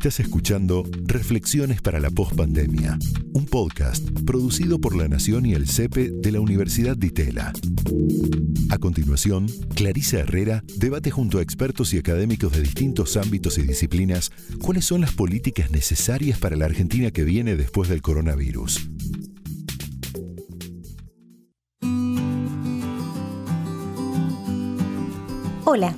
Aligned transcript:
Estás 0.00 0.20
escuchando 0.20 0.84
Reflexiones 1.04 1.82
para 1.82 2.00
la 2.00 2.08
Postpandemia, 2.08 2.98
un 3.34 3.44
podcast 3.44 4.02
producido 4.24 4.80
por 4.80 4.96
La 4.96 5.08
Nación 5.08 5.44
y 5.44 5.52
el 5.52 5.68
CEPE 5.68 6.10
de 6.10 6.32
la 6.32 6.40
Universidad 6.40 6.96
de 6.96 7.08
Itela. 7.08 7.52
A 8.70 8.78
continuación, 8.78 9.46
Clarisa 9.74 10.20
Herrera 10.20 10.64
debate 10.78 11.10
junto 11.10 11.36
a 11.36 11.42
expertos 11.42 11.92
y 11.92 11.98
académicos 11.98 12.50
de 12.52 12.62
distintos 12.62 13.18
ámbitos 13.18 13.58
y 13.58 13.62
disciplinas 13.64 14.32
cuáles 14.62 14.86
son 14.86 15.02
las 15.02 15.12
políticas 15.12 15.70
necesarias 15.70 16.38
para 16.38 16.56
la 16.56 16.64
Argentina 16.64 17.10
que 17.10 17.24
viene 17.24 17.56
después 17.56 17.90
del 17.90 18.00
coronavirus. 18.00 18.88
Hola. 25.66 25.94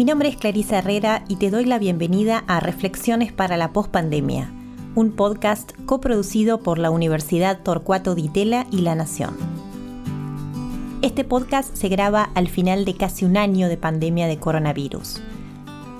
Mi 0.00 0.06
nombre 0.06 0.30
es 0.30 0.36
Clarisa 0.38 0.78
Herrera 0.78 1.24
y 1.28 1.36
te 1.36 1.50
doy 1.50 1.66
la 1.66 1.78
bienvenida 1.78 2.42
a 2.46 2.58
Reflexiones 2.58 3.34
para 3.34 3.58
la 3.58 3.74
Postpandemia, 3.74 4.50
un 4.94 5.12
podcast 5.12 5.72
coproducido 5.84 6.62
por 6.62 6.78
la 6.78 6.90
Universidad 6.90 7.60
Torcuato 7.62 8.14
Di 8.14 8.30
Tella 8.30 8.66
y 8.70 8.78
La 8.78 8.94
Nación. 8.94 9.36
Este 11.02 11.22
podcast 11.22 11.76
se 11.76 11.90
graba 11.90 12.30
al 12.34 12.48
final 12.48 12.86
de 12.86 12.96
casi 12.96 13.26
un 13.26 13.36
año 13.36 13.68
de 13.68 13.76
pandemia 13.76 14.26
de 14.26 14.38
coronavirus. 14.38 15.20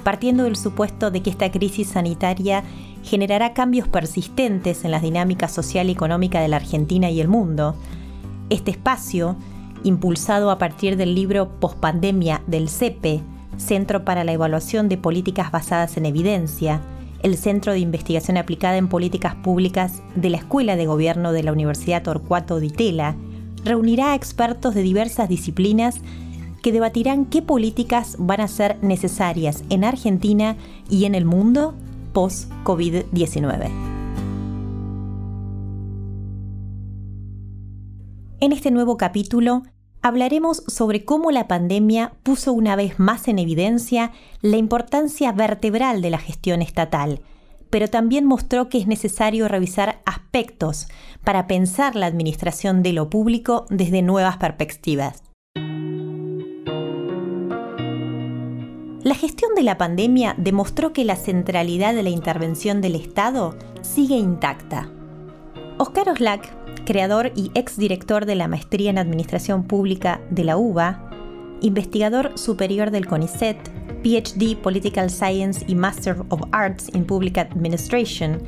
Partiendo 0.02 0.45
del 0.45 0.57
supuesto 0.57 1.10
de 1.10 1.21
que 1.21 1.29
esta 1.29 1.52
crisis 1.52 1.88
sanitaria 1.88 2.65
generará 3.02 3.52
cambios 3.52 3.87
persistentes 3.87 4.82
en 4.87 4.93
las 4.93 5.02
dinámicas 5.02 5.52
social 5.52 5.91
y 5.91 5.93
económica 5.93 6.41
de 6.41 6.48
la 6.48 6.57
Argentina 6.57 7.10
y 7.10 7.21
el 7.21 7.29
mundo, 7.29 7.77
este 8.48 8.71
espacio, 8.71 9.37
impulsado 9.85 10.51
a 10.51 10.57
partir 10.57 10.96
del 10.96 11.15
libro 11.15 11.51
Postpandemia 11.60 12.41
del 12.46 12.71
CEPE, 12.71 13.23
Centro 13.60 14.05
para 14.05 14.24
la 14.24 14.32
Evaluación 14.32 14.88
de 14.88 14.96
Políticas 14.96 15.52
Basadas 15.52 15.96
en 15.96 16.06
Evidencia, 16.06 16.80
el 17.23 17.37
Centro 17.37 17.73
de 17.73 17.78
Investigación 17.78 18.38
Aplicada 18.38 18.78
en 18.78 18.88
Políticas 18.88 19.34
Públicas 19.34 20.02
de 20.15 20.30
la 20.30 20.38
Escuela 20.38 20.76
de 20.76 20.87
Gobierno 20.87 21.32
de 21.32 21.43
la 21.43 21.52
Universidad 21.52 22.02
Torcuato 22.02 22.59
Di 22.59 22.70
Tella, 22.70 23.15
reunirá 23.62 24.12
a 24.12 24.15
expertos 24.15 24.74
de 24.74 24.82
diversas 24.82 25.29
disciplinas 25.29 26.01
que 26.62 26.73
debatirán 26.73 27.26
qué 27.26 27.43
políticas 27.43 28.16
van 28.18 28.40
a 28.40 28.48
ser 28.48 28.79
necesarias 28.82 29.63
en 29.68 29.85
Argentina 29.85 30.57
y 30.88 31.04
en 31.04 31.15
el 31.15 31.24
mundo 31.24 31.74
post-COVID-19. 32.13 33.70
En 38.40 38.52
este 38.52 38.70
nuevo 38.70 38.96
capítulo 38.96 39.65
hablaremos 40.02 40.62
sobre 40.66 41.04
cómo 41.04 41.30
la 41.30 41.48
pandemia 41.48 42.12
puso 42.23 42.52
una 42.52 42.76
vez 42.76 42.98
más 42.98 43.29
en 43.29 43.38
evidencia 43.38 44.12
la 44.40 44.57
importancia 44.57 45.32
vertebral 45.32 46.02
de 46.02 46.10
la 46.10 46.18
gestión 46.18 46.62
estatal, 46.62 47.20
pero 47.70 47.88
también 47.88 48.24
mostró 48.24 48.68
que 48.68 48.79
es 48.79 48.87
necesario 48.87 49.46
revisar 49.48 50.01
aspectos 50.04 50.88
para 51.23 51.46
pensar 51.46 51.96
la 51.96 52.07
administración 52.07 52.82
de 52.82 52.92
lo 52.92 53.10
público 53.10 53.66
desde 53.68 54.02
nuevas 54.02 54.38
perspectivas. 54.38 55.23
La 59.02 59.14
gestión 59.14 59.54
de 59.54 59.62
la 59.62 59.79
pandemia 59.79 60.35
demostró 60.37 60.92
que 60.92 61.04
la 61.07 61.16
centralidad 61.16 61.95
de 61.95 62.02
la 62.02 62.10
intervención 62.10 62.82
del 62.82 62.96
Estado 62.96 63.57
sigue 63.80 64.16
intacta. 64.16 64.91
Oscar 65.81 66.10
Oslak 66.10 66.84
creador 66.84 67.32
y 67.34 67.50
exdirector 67.54 68.26
de 68.26 68.34
la 68.34 68.48
Maestría 68.48 68.91
en 68.91 68.98
Administración 68.98 69.64
Pública 69.64 70.20
de 70.28 70.44
la 70.44 70.59
UBA, 70.59 71.10
investigador 71.62 72.38
superior 72.38 72.91
del 72.91 73.06
CONICET, 73.06 73.56
PhD 74.03 74.60
Political 74.60 75.08
Science 75.08 75.64
y 75.66 75.75
Master 75.76 76.19
of 76.28 76.42
Arts 76.53 76.91
in 76.92 77.06
Public 77.06 77.38
Administration, 77.38 78.42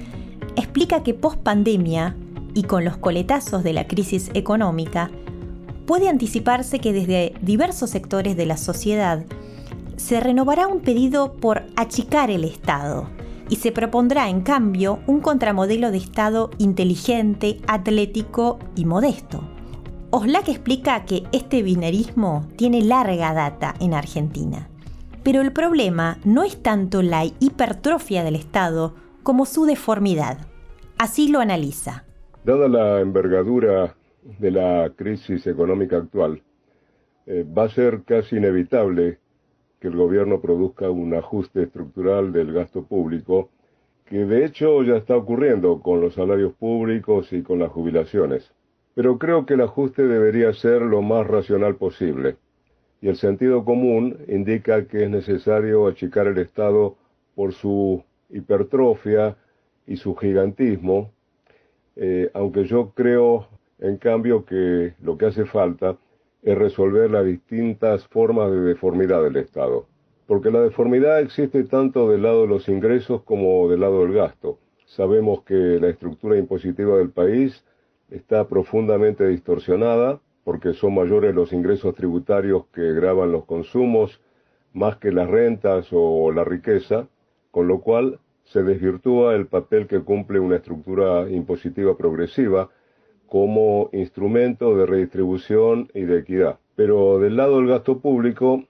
explica 0.57 1.03
que 1.03 1.15
post 1.15 1.39
pandemia 1.39 2.15
y 2.53 2.65
con 2.65 2.85
los 2.85 2.99
coletazos 2.99 3.65
de 3.65 3.73
la 3.73 3.87
crisis 3.87 4.31
económica, 4.35 5.11
puede 5.87 6.11
anticiparse 6.11 6.81
que 6.81 6.93
desde 6.93 7.33
diversos 7.41 7.89
sectores 7.89 8.37
de 8.37 8.45
la 8.45 8.59
sociedad 8.59 9.25
se 9.97 10.21
renovará 10.21 10.67
un 10.67 10.81
pedido 10.81 11.33
por 11.33 11.63
achicar 11.77 12.31
el 12.31 12.45
Estado 12.45 13.09
y 13.53 13.57
se 13.57 13.71
propondrá 13.71 14.31
en 14.31 14.41
cambio 14.41 15.01
un 15.07 15.21
contramodelo 15.21 15.91
de 15.91 15.99
Estado 15.99 16.49
inteligente, 16.57 17.59
atlético 17.67 18.59
y 18.75 18.87
modesto. 18.87 19.47
Oslak 20.09 20.49
explica 20.49 21.05
que 21.05 21.25
este 21.33 21.63
binerismo 21.63 22.49
tiene 22.57 22.81
larga 22.81 23.35
data 23.35 23.75
en 23.79 23.93
Argentina, 23.93 24.71
pero 25.23 25.43
el 25.43 25.53
problema 25.53 26.17
no 26.25 26.45
es 26.45 26.63
tanto 26.63 27.03
la 27.03 27.27
hipertrofia 27.27 28.25
del 28.25 28.37
Estado 28.37 28.95
como 29.23 29.45
su 29.45 29.67
deformidad. 29.67 30.39
Así 30.97 31.29
lo 31.29 31.41
analiza. 31.41 32.07
Dada 32.45 32.69
la 32.69 33.01
envergadura 33.03 33.95
de 34.39 34.51
la 34.51 34.91
crisis 34.97 35.47
económica 35.47 35.99
actual, 35.99 36.43
eh, 37.27 37.45
va 37.45 37.65
a 37.65 37.69
ser 37.69 38.03
casi 38.05 38.37
inevitable 38.37 39.19
que 39.83 39.89
el 39.89 39.97
gobierno 39.97 40.41
produzca 40.41 40.89
un 40.91 41.13
ajuste 41.13 41.65
estructural 41.65 42.31
del 42.33 42.53
gasto 42.53 42.85
público, 42.85 43.51
que 44.05 44.25
de 44.25 44.45
hecho 44.45 44.85
ya 44.85 44.95
está 44.95 45.17
ocurriendo 45.17 45.81
con 45.81 46.01
los 46.01 46.15
salarios 46.15 46.53
públicos 46.53 47.33
y 47.33 47.43
con 47.43 47.59
las 47.59 47.73
jubilaciones. 47.73 48.53
Pero 48.95 49.19
creo 49.19 49.45
que 49.45 49.55
el 49.55 49.63
ajuste 49.63 50.07
debería 50.07 50.53
ser 50.53 50.83
lo 50.83 51.03
más 51.03 51.27
racional 51.27 51.75
posible, 51.75 52.37
y 53.01 53.09
el 53.09 53.17
sentido 53.17 53.65
común 53.65 54.19
indica 54.29 54.87
que 54.87 55.03
es 55.03 55.11
necesario 55.11 55.89
achicar 55.89 56.29
el 56.29 56.39
Estado 56.39 56.95
por 57.35 57.53
su 57.53 58.05
hipertrofia 58.31 59.37
y 59.89 59.97
su 59.97 60.15
gigantismo, 60.15 61.11
eh, 61.97 62.31
aunque 62.35 62.67
yo 62.67 62.93
creo, 62.95 63.49
en 63.81 63.97
cambio, 63.97 64.45
que 64.45 64.95
lo 65.03 65.19
que 65.19 65.27
hace 65.27 65.45
falta 65.45 65.97
es 66.43 66.59
resolver 66.59 67.11
las 67.11 67.25
distintas 67.25 68.07
formas 68.09 68.51
de 68.51 68.61
deformidad 68.61 69.23
del 69.23 69.37
Estado. 69.37 69.87
Porque 70.27 70.51
la 70.51 70.61
deformidad 70.61 71.21
existe 71.21 71.65
tanto 71.65 72.11
del 72.11 72.23
lado 72.23 72.43
de 72.43 72.49
los 72.49 72.69
ingresos 72.69 73.23
como 73.23 73.69
del 73.69 73.81
lado 73.81 74.03
del 74.03 74.13
gasto. 74.13 74.59
Sabemos 74.87 75.43
que 75.45 75.55
la 75.55 75.89
estructura 75.89 76.37
impositiva 76.37 76.99
del 76.99 77.11
país 77.11 77.65
está 78.11 78.47
profundamente 78.49 79.27
distorsionada 79.27 80.21
porque 80.45 80.75
son 80.75 80.95
mayores 80.95 81.35
los 81.35 81.53
ingresos 81.53 81.95
tributarios 81.95 82.67
que 82.75 82.93
graban 82.93 83.31
los 83.31 83.45
consumos 83.45 84.21
más 84.73 84.97
que 84.97 85.13
las 85.13 85.29
rentas 85.29 85.89
o 85.93 86.33
la 86.33 86.45
riqueza, 86.45 87.07
con 87.51 87.69
lo 87.69 87.81
cual 87.81 88.19
se 88.45 88.63
desvirtúa 88.63 89.35
el 89.35 89.47
papel 89.47 89.87
que 89.87 90.01
cumple 90.01 90.41
una 90.41 90.57
estructura 90.57 91.31
impositiva 91.31 91.97
progresiva 91.97 92.71
como 93.33 93.89
instrumento 93.95 94.77
de 94.77 94.85
redistribución 94.85 95.89
y 95.95 96.03
de 96.03 96.19
equidad. 96.19 96.59
Pero 96.77 97.19
del 97.19 97.39
lado 97.39 97.57
del 97.57 97.67
gasto 97.67 97.99
público 97.99 98.65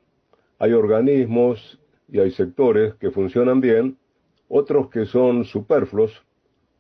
hay 0.61 0.73
organismos 0.73 1.81
y 2.09 2.21
hay 2.21 2.31
sectores 2.31 2.95
que 2.95 3.11
funcionan 3.11 3.61
bien, 3.61 3.97
otros 4.49 4.89
que 4.89 5.05
son 5.05 5.45
superfluos 5.47 6.25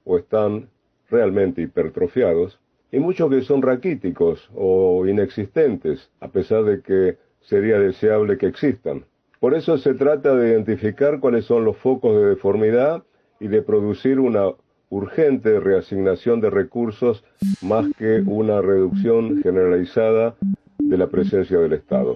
o 0.05 0.17
están 0.17 0.69
realmente 1.11 1.61
hipertrofiados, 1.63 2.61
y 2.93 3.01
muchos 3.01 3.29
que 3.29 3.43
son 3.43 3.63
raquíticos 3.63 4.49
o 4.55 5.05
inexistentes, 5.05 6.09
a 6.21 6.29
pesar 6.29 6.63
de 6.63 6.83
que 6.83 7.19
sería 7.41 7.81
deseable 7.81 8.39
que 8.39 8.47
existan. 8.47 9.07
Por 9.41 9.55
eso 9.55 9.77
se 9.77 9.95
trata 9.95 10.37
de 10.37 10.51
identificar 10.51 11.19
cuáles 11.19 11.47
son 11.47 11.65
los 11.65 11.77
focos 11.79 12.15
de 12.15 12.27
deformidad 12.27 13.03
y 13.41 13.49
de 13.49 13.61
producir 13.61 14.21
una 14.21 14.53
urgente 14.93 15.59
reasignación 15.59 16.43
de 16.43 16.51
recursos 16.51 17.25
más 17.63 17.87
que 17.99 18.21
una 18.27 18.61
reducción 18.61 19.43
generalizada 19.43 20.35
de 20.79 20.99
la 20.99 21.07
presencia 21.07 21.59
del 21.59 21.73
Estado. 21.73 22.15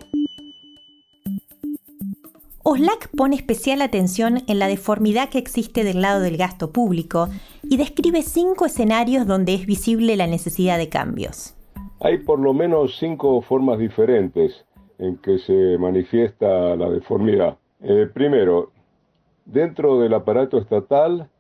Oslak 2.63 3.09
pone 3.17 3.35
especial 3.35 3.81
atención 3.81 4.43
en 4.47 4.59
la 4.59 4.69
deformidad 4.69 5.31
que 5.31 5.39
existe 5.39 5.85
del 5.85 6.03
lado 6.03 6.21
del 6.21 6.37
gasto 6.37 6.71
público 6.71 7.29
y 7.63 7.79
describe 7.79 8.21
cinco 8.21 8.67
escenarios 8.67 9.27
donde 9.27 9.55
es 9.55 9.65
visible 9.65 10.15
la 10.17 10.27
necesidad 10.27 10.77
de 10.77 10.91
cambios. 10.91 11.55
Hay 12.01 12.19
por 12.19 12.39
lo 12.41 12.53
menos 12.53 12.99
cinco 12.99 13.41
formas 13.41 13.79
diferentes 13.79 14.67
en 14.99 15.17
que 15.17 15.39
se 15.39 15.79
manifiesta 15.79 16.77
la 16.77 16.91
deformidad. 16.91 17.57
Eh, 17.81 18.07
primero, 18.13 18.71
dentro 19.47 19.99
del 19.99 20.13
aparato 20.13 20.59
estatal 20.59 21.31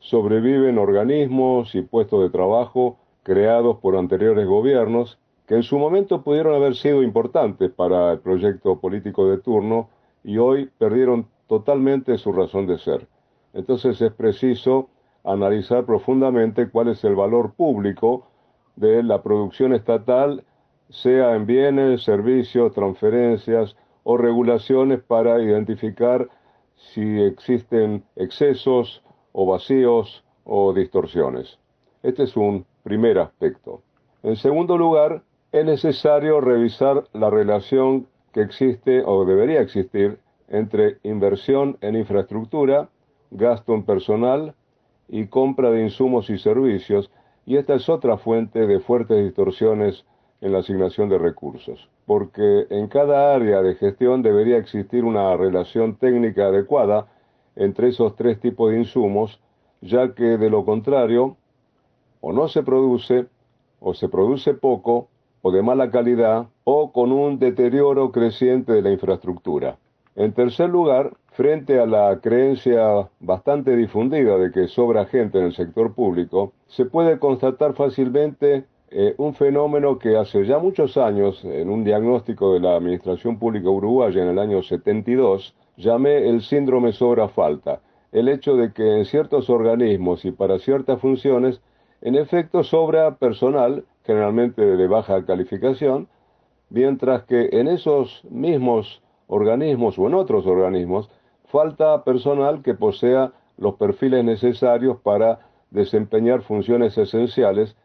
sobreviven 0.00 0.78
organismos 0.78 1.74
y 1.74 1.82
puestos 1.82 2.22
de 2.22 2.30
trabajo 2.30 2.98
creados 3.22 3.78
por 3.78 3.96
anteriores 3.96 4.46
gobiernos 4.46 5.18
que 5.46 5.54
en 5.54 5.62
su 5.62 5.78
momento 5.78 6.22
pudieron 6.22 6.54
haber 6.54 6.76
sido 6.76 7.02
importantes 7.02 7.70
para 7.70 8.12
el 8.12 8.20
proyecto 8.20 8.78
político 8.78 9.28
de 9.28 9.38
turno 9.38 9.88
y 10.22 10.38
hoy 10.38 10.70
perdieron 10.78 11.26
totalmente 11.46 12.18
su 12.18 12.32
razón 12.32 12.66
de 12.66 12.78
ser. 12.78 13.08
Entonces 13.54 14.00
es 14.00 14.12
preciso 14.12 14.88
analizar 15.24 15.84
profundamente 15.84 16.68
cuál 16.68 16.88
es 16.88 17.02
el 17.04 17.14
valor 17.14 17.54
público 17.54 18.26
de 18.76 19.02
la 19.02 19.22
producción 19.22 19.72
estatal, 19.72 20.44
sea 20.90 21.34
en 21.34 21.46
bienes, 21.46 22.02
servicios, 22.02 22.72
transferencias 22.72 23.76
o 24.04 24.16
regulaciones 24.16 25.00
para 25.02 25.42
identificar 25.42 26.28
si 26.76 27.20
existen 27.20 28.04
excesos 28.16 29.02
o 29.40 29.46
vacíos 29.46 30.24
o 30.42 30.72
distorsiones. 30.72 31.60
Este 32.02 32.24
es 32.24 32.36
un 32.36 32.66
primer 32.82 33.20
aspecto. 33.20 33.82
En 34.24 34.34
segundo 34.34 34.76
lugar, 34.76 35.22
es 35.52 35.64
necesario 35.64 36.40
revisar 36.40 37.04
la 37.12 37.30
relación 37.30 38.08
que 38.32 38.40
existe 38.42 39.04
o 39.06 39.24
debería 39.24 39.60
existir 39.60 40.18
entre 40.48 40.98
inversión 41.04 41.78
en 41.82 41.94
infraestructura, 41.94 42.88
gasto 43.30 43.74
en 43.74 43.84
personal 43.84 44.54
y 45.08 45.28
compra 45.28 45.70
de 45.70 45.84
insumos 45.84 46.28
y 46.30 46.38
servicios, 46.38 47.08
y 47.46 47.58
esta 47.58 47.74
es 47.74 47.88
otra 47.88 48.16
fuente 48.18 48.66
de 48.66 48.80
fuertes 48.80 49.24
distorsiones 49.24 50.04
en 50.40 50.50
la 50.50 50.58
asignación 50.58 51.08
de 51.08 51.18
recursos, 51.18 51.88
porque 52.06 52.66
en 52.70 52.88
cada 52.88 53.36
área 53.36 53.62
de 53.62 53.76
gestión 53.76 54.20
debería 54.20 54.56
existir 54.56 55.04
una 55.04 55.36
relación 55.36 55.94
técnica 55.94 56.46
adecuada 56.46 57.06
entre 57.58 57.88
esos 57.88 58.16
tres 58.16 58.40
tipos 58.40 58.70
de 58.70 58.78
insumos, 58.78 59.40
ya 59.80 60.14
que 60.14 60.38
de 60.38 60.48
lo 60.48 60.64
contrario, 60.64 61.36
o 62.20 62.32
no 62.32 62.48
se 62.48 62.62
produce, 62.62 63.26
o 63.80 63.94
se 63.94 64.08
produce 64.08 64.54
poco, 64.54 65.08
o 65.42 65.52
de 65.52 65.62
mala 65.62 65.90
calidad, 65.90 66.46
o 66.64 66.92
con 66.92 67.12
un 67.12 67.38
deterioro 67.38 68.10
creciente 68.12 68.72
de 68.72 68.82
la 68.82 68.90
infraestructura. 68.90 69.76
En 70.16 70.32
tercer 70.32 70.68
lugar, 70.68 71.12
frente 71.32 71.78
a 71.78 71.86
la 71.86 72.18
creencia 72.20 73.08
bastante 73.20 73.76
difundida 73.76 74.36
de 74.36 74.50
que 74.50 74.66
sobra 74.66 75.06
gente 75.06 75.38
en 75.38 75.44
el 75.44 75.54
sector 75.54 75.94
público, 75.94 76.52
se 76.66 76.86
puede 76.86 77.18
constatar 77.18 77.74
fácilmente 77.74 78.64
eh, 78.90 79.14
un 79.18 79.34
fenómeno 79.34 79.98
que 79.98 80.16
hace 80.16 80.44
ya 80.46 80.58
muchos 80.58 80.96
años, 80.96 81.44
en 81.44 81.68
un 81.68 81.84
diagnóstico 81.84 82.54
de 82.54 82.60
la 82.60 82.76
Administración 82.76 83.38
Pública 83.38 83.68
Uruguaya 83.68 84.22
en 84.22 84.28
el 84.28 84.38
año 84.38 84.62
72, 84.62 85.54
llamé 85.78 86.28
el 86.28 86.42
síndrome 86.42 86.92
sobra 86.92 87.28
falta, 87.28 87.80
el 88.12 88.28
hecho 88.28 88.56
de 88.56 88.72
que 88.72 88.98
en 88.98 89.04
ciertos 89.04 89.48
organismos 89.48 90.24
y 90.24 90.32
para 90.32 90.58
ciertas 90.58 91.00
funciones, 91.00 91.60
en 92.02 92.16
efecto 92.16 92.64
sobra 92.64 93.14
personal, 93.16 93.84
generalmente 94.04 94.62
de 94.62 94.86
baja 94.88 95.24
calificación, 95.24 96.08
mientras 96.68 97.22
que 97.24 97.48
en 97.52 97.68
esos 97.68 98.22
mismos 98.28 99.02
organismos 99.28 99.98
o 99.98 100.06
en 100.06 100.14
otros 100.14 100.46
organismos 100.46 101.10
falta 101.46 102.02
personal 102.04 102.62
que 102.62 102.74
posea 102.74 103.32
los 103.56 103.74
perfiles 103.76 104.24
necesarios 104.24 104.98
para 105.00 105.40
desempeñar 105.70 106.42
funciones 106.42 106.98
esenciales 106.98 107.76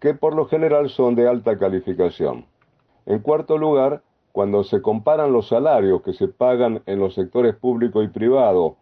que 0.00 0.14
por 0.14 0.34
lo 0.34 0.46
general 0.46 0.88
son 0.90 1.14
de 1.14 1.28
alta 1.28 1.58
calificación. 1.58 2.46
En 3.06 3.20
cuarto 3.20 3.56
lugar, 3.56 4.02
cuando 4.36 4.64
se 4.64 4.82
comparan 4.82 5.32
los 5.32 5.48
salarios 5.48 6.02
que 6.02 6.12
se 6.12 6.28
pagan 6.28 6.82
en 6.84 6.98
los 6.98 7.14
sectores 7.14 7.56
público 7.56 8.02
y 8.02 8.08
privado, 8.08 8.76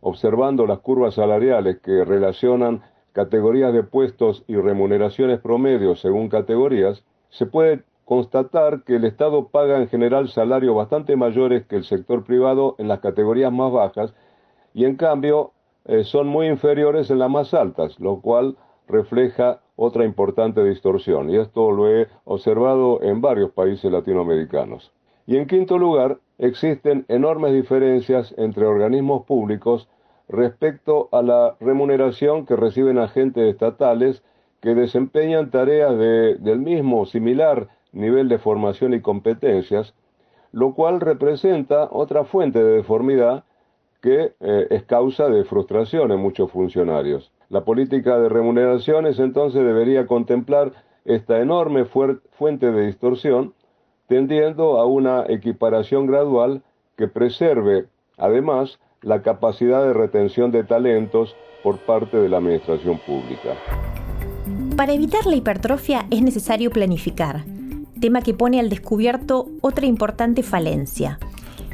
observando 0.00 0.68
las 0.68 0.78
curvas 0.78 1.14
salariales 1.14 1.80
que 1.80 2.04
relacionan 2.04 2.82
categorías 3.10 3.72
de 3.72 3.82
puestos 3.82 4.44
y 4.46 4.54
remuneraciones 4.54 5.40
promedio 5.40 5.96
según 5.96 6.28
categorías, 6.28 7.02
se 7.28 7.46
puede 7.46 7.82
constatar 8.04 8.84
que 8.84 8.94
el 8.94 9.04
Estado 9.04 9.48
paga 9.48 9.78
en 9.78 9.88
general 9.88 10.28
salarios 10.28 10.76
bastante 10.76 11.16
mayores 11.16 11.66
que 11.66 11.74
el 11.74 11.82
sector 11.82 12.22
privado 12.22 12.76
en 12.78 12.86
las 12.86 13.00
categorías 13.00 13.52
más 13.52 13.72
bajas 13.72 14.14
y 14.74 14.84
en 14.84 14.94
cambio 14.94 15.50
eh, 15.86 16.04
son 16.04 16.28
muy 16.28 16.46
inferiores 16.46 17.10
en 17.10 17.18
las 17.18 17.30
más 17.30 17.52
altas, 17.52 17.98
lo 17.98 18.20
cual 18.20 18.56
refleja 18.86 19.58
otra 19.74 20.04
importante 20.04 20.62
distorsión, 20.62 21.30
y 21.30 21.36
esto 21.36 21.72
lo 21.72 21.88
he 21.88 22.06
observado 22.22 23.02
en 23.02 23.20
varios 23.20 23.50
países 23.50 23.90
latinoamericanos. 23.90 24.92
Y 25.30 25.36
en 25.36 25.46
quinto 25.46 25.78
lugar, 25.78 26.18
existen 26.38 27.04
enormes 27.06 27.52
diferencias 27.52 28.34
entre 28.36 28.66
organismos 28.66 29.26
públicos 29.26 29.88
respecto 30.28 31.08
a 31.12 31.22
la 31.22 31.54
remuneración 31.60 32.46
que 32.46 32.56
reciben 32.56 32.98
agentes 32.98 33.44
estatales 33.44 34.24
que 34.60 34.74
desempeñan 34.74 35.52
tareas 35.52 35.96
de, 35.96 36.34
del 36.34 36.58
mismo 36.58 37.06
similar 37.06 37.68
nivel 37.92 38.28
de 38.28 38.38
formación 38.38 38.92
y 38.92 39.02
competencias, 39.02 39.94
lo 40.50 40.74
cual 40.74 40.98
representa 40.98 41.88
otra 41.92 42.24
fuente 42.24 42.60
de 42.64 42.78
deformidad 42.78 43.44
que 44.02 44.32
eh, 44.40 44.66
es 44.70 44.82
causa 44.82 45.28
de 45.28 45.44
frustración 45.44 46.10
en 46.10 46.18
muchos 46.18 46.50
funcionarios. 46.50 47.30
La 47.50 47.64
política 47.64 48.18
de 48.18 48.28
remuneraciones 48.28 49.20
entonces 49.20 49.62
debería 49.64 50.08
contemplar 50.08 50.72
esta 51.04 51.40
enorme 51.40 51.84
fuente 51.84 52.72
de 52.72 52.86
distorsión, 52.86 53.54
tendiendo 54.10 54.80
a 54.80 54.86
una 54.86 55.24
equiparación 55.28 56.08
gradual 56.08 56.64
que 56.96 57.06
preserve, 57.06 57.86
además, 58.18 58.80
la 59.02 59.22
capacidad 59.22 59.84
de 59.84 59.92
retención 59.92 60.50
de 60.50 60.64
talentos 60.64 61.36
por 61.62 61.78
parte 61.78 62.16
de 62.16 62.28
la 62.28 62.38
administración 62.38 62.98
pública. 63.06 63.54
Para 64.76 64.94
evitar 64.94 65.26
la 65.26 65.36
hipertrofia 65.36 66.06
es 66.10 66.22
necesario 66.22 66.70
planificar, 66.70 67.44
tema 68.00 68.20
que 68.20 68.34
pone 68.34 68.58
al 68.58 68.68
descubierto 68.68 69.46
otra 69.60 69.86
importante 69.86 70.42
falencia, 70.42 71.20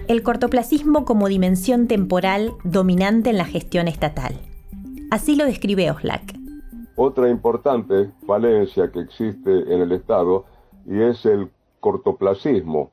el 0.07 0.23
cortoplacismo 0.23 1.07
como 1.07 1.29
dimensión 1.29 1.89
temporal 1.89 2.53
dominante 2.65 3.31
en 3.31 3.39
la 3.39 3.47
gestión 3.47 3.89
estatal. 3.89 4.35
Así 5.11 5.37
lo 5.37 5.47
describe 5.47 5.91
Oslak. 5.91 6.35
Otra 6.97 7.31
importante 7.31 8.11
falencia 8.27 8.91
que 8.93 9.01
existe 9.01 9.73
en 9.75 9.81
el 9.81 9.93
Estado 9.93 10.45
y 10.87 11.01
es 11.01 11.25
el 11.25 11.49
cortoplacismo 11.81 12.91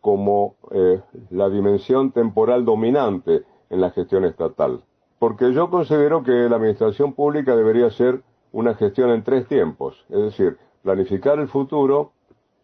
como 0.00 0.56
eh, 0.70 1.00
la 1.30 1.48
dimensión 1.48 2.12
temporal 2.12 2.64
dominante 2.64 3.44
en 3.68 3.80
la 3.80 3.90
gestión 3.90 4.24
estatal. 4.24 4.82
Porque 5.18 5.52
yo 5.52 5.68
considero 5.70 6.22
que 6.22 6.32
la 6.48 6.56
administración 6.56 7.12
pública 7.12 7.54
debería 7.54 7.90
ser 7.90 8.22
una 8.52 8.74
gestión 8.74 9.10
en 9.10 9.22
tres 9.22 9.46
tiempos, 9.46 10.04
es 10.08 10.18
decir, 10.22 10.58
planificar 10.82 11.38
el 11.38 11.48
futuro, 11.48 12.12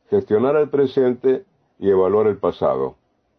gestionar 0.09 0.57
el 0.57 0.69
presente 0.69 1.45
y 1.79 1.91
evaluar 1.91 2.27
el 2.27 2.39
pasado. 2.39 2.97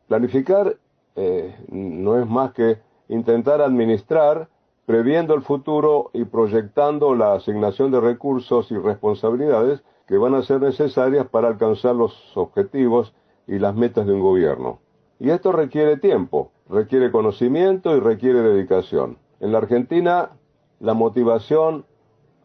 Planificar 0.07 0.77
eh, 1.15 1.55
no 1.69 2.19
es 2.19 2.27
más 2.27 2.53
que 2.53 2.77
intentar 3.09 3.61
administrar 3.61 4.47
previendo 4.85 5.33
el 5.33 5.41
futuro 5.41 6.11
y 6.13 6.23
proyectando 6.23 7.15
la 7.15 7.33
asignación 7.33 7.91
de 7.91 7.99
recursos 7.99 8.71
y 8.71 8.77
responsabilidades 8.77 9.83
que 10.07 10.17
van 10.17 10.35
a 10.35 10.41
ser 10.41 10.61
necesarias 10.61 11.27
para 11.27 11.49
alcanzar 11.49 11.95
los 11.95 12.35
objetivos 12.35 13.13
y 13.45 13.59
las 13.59 13.75
metas 13.75 14.05
de 14.07 14.13
un 14.13 14.21
gobierno. 14.21 14.79
Y 15.19 15.29
esto 15.29 15.51
requiere 15.51 15.97
tiempo, 15.97 16.51
requiere 16.69 17.11
conocimiento 17.11 17.95
y 17.95 17.99
requiere 17.99 18.41
dedicación. 18.41 19.17
En 19.39 19.51
la 19.51 19.59
Argentina, 19.59 20.31
la 20.79 20.93
motivación 20.93 21.85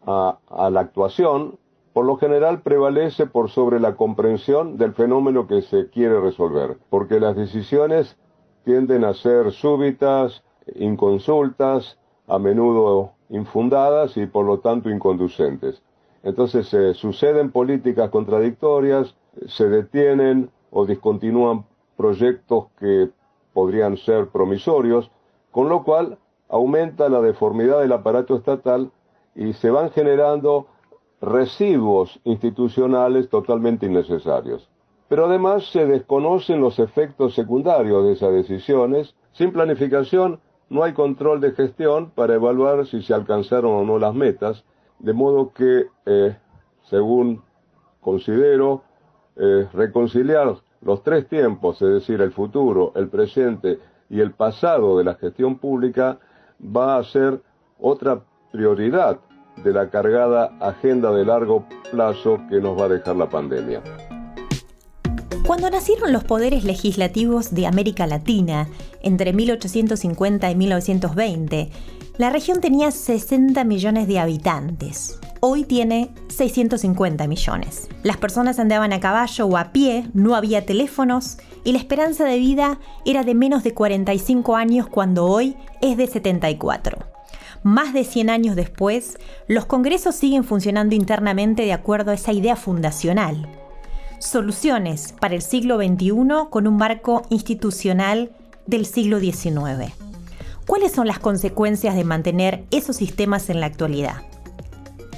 a, 0.05 0.37
la 0.69 0.79
actuación 0.79 1.57
por 1.93 2.05
lo 2.05 2.17
general 2.17 2.61
prevalece 2.61 3.27
por 3.27 3.49
sobre 3.49 3.79
la 3.79 3.95
comprensión 3.95 4.77
del 4.77 4.93
fenómeno 4.93 5.47
que 5.47 5.61
se 5.61 5.89
quiere 5.89 6.19
resolver, 6.19 6.77
porque 6.89 7.19
las 7.19 7.35
decisiones 7.35 8.17
tienden 8.65 9.03
a 9.03 9.13
ser 9.13 9.51
súbitas, 9.51 10.43
inconsultas, 10.75 11.99
a 12.27 12.39
menudo 12.39 13.11
infundadas 13.29 14.17
y 14.17 14.25
por 14.25 14.45
lo 14.45 14.59
tanto 14.59 14.89
inconducentes. 14.89 15.83
Entonces 16.23 16.67
se 16.67 16.93
suceden 16.93 17.51
políticas 17.51 18.09
contradictorias, 18.09 19.15
se 19.47 19.67
detienen 19.67 20.49
o 20.71 20.85
discontinúan 20.85 21.65
proyectos 21.97 22.67
que 22.79 23.09
podrían 23.53 23.97
ser 23.97 24.27
promisorios, 24.27 25.11
con 25.51 25.69
lo 25.69 25.83
cual 25.83 26.17
aumenta 26.49 27.09
la 27.09 27.21
deformidad 27.21 27.81
del 27.81 27.91
aparato 27.91 28.35
estatal 28.35 28.91
y 29.35 29.53
se 29.53 29.69
van 29.69 29.91
generando 29.91 30.67
residuos 31.21 32.19
institucionales 32.23 33.29
totalmente 33.29 33.85
innecesarios. 33.85 34.69
Pero 35.07 35.25
además 35.25 35.65
se 35.71 35.85
desconocen 35.85 36.61
los 36.61 36.79
efectos 36.79 37.35
secundarios 37.35 38.03
de 38.05 38.13
esas 38.13 38.33
decisiones. 38.33 39.15
Sin 39.33 39.51
planificación 39.51 40.39
no 40.69 40.83
hay 40.83 40.93
control 40.93 41.39
de 41.39 41.51
gestión 41.51 42.11
para 42.11 42.35
evaluar 42.35 42.85
si 42.87 43.01
se 43.03 43.13
alcanzaron 43.13 43.73
o 43.73 43.83
no 43.83 43.99
las 43.99 44.13
metas, 44.13 44.63
de 45.03 45.13
modo 45.13 45.51
que, 45.53 45.87
eh, 46.05 46.35
según 46.89 47.43
considero, 47.99 48.83
eh, 49.35 49.67
reconciliar 49.73 50.55
los 50.81 51.03
tres 51.03 51.27
tiempos, 51.27 51.81
es 51.81 51.89
decir, 51.89 52.21
el 52.21 52.31
futuro, 52.31 52.93
el 52.95 53.09
presente 53.09 53.79
y 54.09 54.21
el 54.21 54.31
pasado 54.31 54.97
de 54.97 55.03
la 55.03 55.15
gestión 55.15 55.57
pública, 55.57 56.19
va 56.59 56.97
a 56.97 57.03
ser 57.03 57.41
otra 57.79 58.21
prioridad 58.51 59.19
de 59.63 59.73
la 59.73 59.89
cargada 59.89 60.55
agenda 60.61 61.11
de 61.11 61.25
largo 61.25 61.65
plazo 61.91 62.39
que 62.49 62.61
nos 62.61 62.79
va 62.79 62.85
a 62.85 62.89
dejar 62.89 63.17
la 63.17 63.29
pandemia. 63.29 63.81
Cuando 65.45 65.69
nacieron 65.69 66.13
los 66.13 66.23
poderes 66.23 66.63
legislativos 66.63 67.53
de 67.53 67.67
América 67.67 68.07
Latina, 68.07 68.69
entre 69.01 69.33
1850 69.33 70.49
y 70.49 70.55
1920, 70.55 71.69
la 72.17 72.29
región 72.29 72.61
tenía 72.61 72.91
60 72.91 73.61
millones 73.65 74.07
de 74.07 74.19
habitantes. 74.19 75.19
Hoy 75.41 75.65
tiene 75.65 76.11
650 76.29 77.27
millones. 77.27 77.89
Las 78.03 78.15
personas 78.15 78.57
andaban 78.57 78.93
a 78.93 79.01
caballo 79.01 79.45
o 79.47 79.57
a 79.57 79.73
pie, 79.73 80.07
no 80.13 80.35
había 80.35 80.65
teléfonos 80.65 81.37
y 81.65 81.73
la 81.73 81.79
esperanza 81.79 82.23
de 82.23 82.39
vida 82.39 82.79
era 83.03 83.23
de 83.23 83.35
menos 83.35 83.63
de 83.63 83.73
45 83.73 84.55
años 84.55 84.87
cuando 84.87 85.25
hoy 85.25 85.57
es 85.81 85.97
de 85.97 86.07
74. 86.07 86.99
Más 87.63 87.93
de 87.93 88.05
100 88.05 88.29
años 88.29 88.55
después, 88.55 89.17
los 89.49 89.65
congresos 89.65 90.15
siguen 90.15 90.45
funcionando 90.45 90.95
internamente 90.95 91.63
de 91.63 91.73
acuerdo 91.73 92.11
a 92.11 92.13
esa 92.13 92.31
idea 92.31 92.55
fundacional. 92.55 93.62
Soluciones 94.23 95.13
para 95.19 95.35
el 95.35 95.41
siglo 95.41 95.75
XXI 95.75 96.47
con 96.49 96.65
un 96.65 96.77
marco 96.77 97.23
institucional 97.29 98.31
del 98.65 98.85
siglo 98.85 99.19
XIX. 99.19 99.93
¿Cuáles 100.65 100.93
son 100.93 101.07
las 101.07 101.19
consecuencias 101.19 101.93
de 101.93 102.05
mantener 102.05 102.63
esos 102.71 102.95
sistemas 102.95 103.49
en 103.49 103.59
la 103.59 103.65
actualidad? 103.65 104.23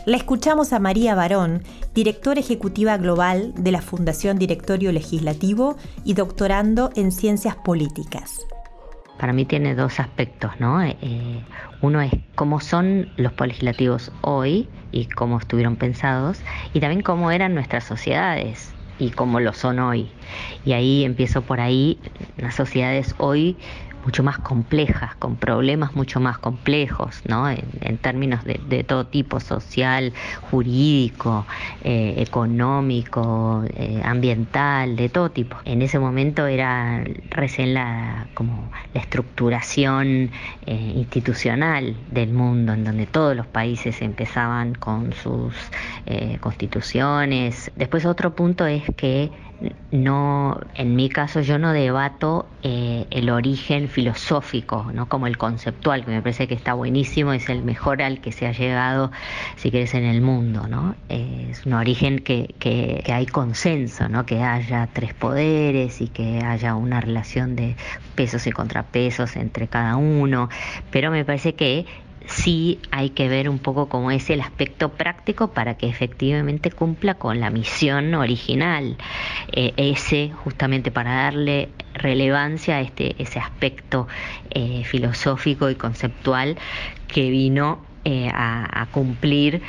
La 0.07 0.17
escuchamos 0.17 0.73
a 0.73 0.79
María 0.79 1.13
Barón, 1.13 1.61
directora 1.93 2.39
ejecutiva 2.39 2.97
global 2.97 3.53
de 3.55 3.71
la 3.71 3.83
Fundación 3.83 4.39
Directorio 4.39 4.91
Legislativo 4.91 5.77
y 6.03 6.15
doctorando 6.15 6.89
en 6.95 7.11
Ciencias 7.11 7.55
Políticas. 7.55 8.39
Para 9.19 9.33
mí 9.33 9.45
tiene 9.45 9.75
dos 9.75 9.99
aspectos, 9.99 10.51
¿no? 10.59 10.81
Eh, 10.81 11.45
uno 11.83 12.01
es 12.01 12.11
cómo 12.33 12.59
son 12.59 13.11
los 13.17 13.33
legislativos 13.39 14.11
hoy 14.21 14.67
y 14.91 15.05
cómo 15.05 15.37
estuvieron 15.37 15.75
pensados, 15.75 16.39
y 16.73 16.79
también 16.79 17.03
cómo 17.03 17.29
eran 17.29 17.53
nuestras 17.53 17.83
sociedades 17.83 18.74
y 18.99 19.11
cómo 19.11 19.39
lo 19.39 19.53
son 19.53 19.79
hoy. 19.79 20.07
Y 20.65 20.73
ahí 20.73 21.03
empiezo 21.03 21.41
por 21.41 21.59
ahí, 21.59 21.99
las 22.37 22.55
sociedades 22.55 23.15
hoy 23.17 23.57
mucho 24.05 24.23
más 24.23 24.37
complejas, 24.37 25.15
con 25.15 25.35
problemas 25.35 25.95
mucho 25.95 26.19
más 26.19 26.37
complejos, 26.37 27.21
¿no? 27.27 27.49
en, 27.49 27.97
términos 27.97 28.41
de, 28.43 28.83
todo 28.83 29.07
tipo, 29.07 29.39
social, 29.39 30.13
jurídico, 30.49 31.45
eh, 31.83 32.13
económico, 32.17 33.63
eh, 33.75 34.01
ambiental, 34.03 34.95
de 34.95 35.09
todo 35.09 35.31
tipo. 35.31 35.57
En 35.65 35.81
ese 35.81 35.97
momento 35.97 36.45
era 36.45 37.03
recién 37.31 37.73
la, 37.73 38.27
como 38.35 38.69
la 38.93 39.01
estructuración 39.01 40.29
eh, 40.67 40.93
institucional 40.95 41.95
del 42.11 42.31
mundo, 42.31 42.73
en 42.73 42.83
donde 42.83 43.07
todos 43.07 43.35
los 43.35 43.47
países 43.47 44.01
empezaban 44.01 44.75
con 44.75 45.13
sus 45.13 45.53
constituciones. 46.39 47.71
Después 47.75 48.05
otro 48.05 48.35
punto 48.35 48.67
es 48.67 48.83
que 48.95 49.31
no, 49.91 50.59
en 50.75 50.95
mi 50.95 51.09
caso 51.09 51.41
yo 51.41 51.57
no 51.57 51.73
debato 51.73 52.45
el 52.61 53.29
origen 53.29 53.87
filosófico, 53.95 54.91
no 54.93 55.07
como 55.07 55.25
el 55.25 55.37
conceptual, 55.37 56.03
que 56.03 56.11
me 56.11 56.21
parece 56.21 56.49
que 56.49 56.53
está 56.53 56.73
buenísimo, 56.73 57.31
es 57.31 57.47
el 57.47 57.63
mejor 57.63 58.01
al 58.01 58.19
que 58.19 58.33
se 58.33 58.45
ha 58.45 58.51
llegado, 58.51 59.09
si 59.55 59.71
quieres, 59.71 59.93
en 59.93 60.03
el 60.03 60.21
mundo, 60.21 60.67
¿no? 60.67 60.97
Eh, 61.07 61.47
es 61.51 61.65
un 61.65 61.71
origen 61.71 62.19
que, 62.19 62.53
que, 62.59 63.01
que, 63.05 63.13
hay 63.13 63.25
consenso, 63.25 64.09
¿no? 64.09 64.25
Que 64.25 64.43
haya 64.43 64.89
tres 64.91 65.13
poderes 65.13 66.01
y 66.01 66.09
que 66.09 66.43
haya 66.43 66.75
una 66.75 66.99
relación 66.99 67.55
de 67.55 67.77
pesos 68.15 68.45
y 68.47 68.51
contrapesos 68.51 69.37
entre 69.37 69.69
cada 69.69 69.95
uno, 69.95 70.49
pero 70.91 71.09
me 71.09 71.23
parece 71.23 71.55
que 71.55 71.85
sí 72.27 72.79
hay 72.91 73.09
que 73.11 73.27
ver 73.27 73.49
un 73.49 73.59
poco 73.59 73.89
cómo 73.89 74.11
es 74.11 74.29
el 74.29 74.41
aspecto 74.41 74.89
práctico 74.89 75.51
para 75.51 75.75
que 75.75 75.87
efectivamente 75.87 76.71
cumpla 76.71 77.15
con 77.15 77.39
la 77.39 77.49
misión 77.49 78.13
original. 78.13 78.97
Eh, 79.51 79.73
ese, 79.77 80.31
justamente 80.43 80.91
para 80.91 81.15
darle 81.15 81.69
relevancia 81.93 82.77
a 82.77 82.81
este, 82.81 83.21
ese 83.21 83.39
aspecto 83.39 84.07
eh, 84.49 84.83
filosófico 84.83 85.69
y 85.69 85.75
conceptual 85.75 86.57
que 87.07 87.29
vino 87.29 87.79
eh, 88.07 88.29
a, 88.31 88.85
cumplir, 88.91 89.63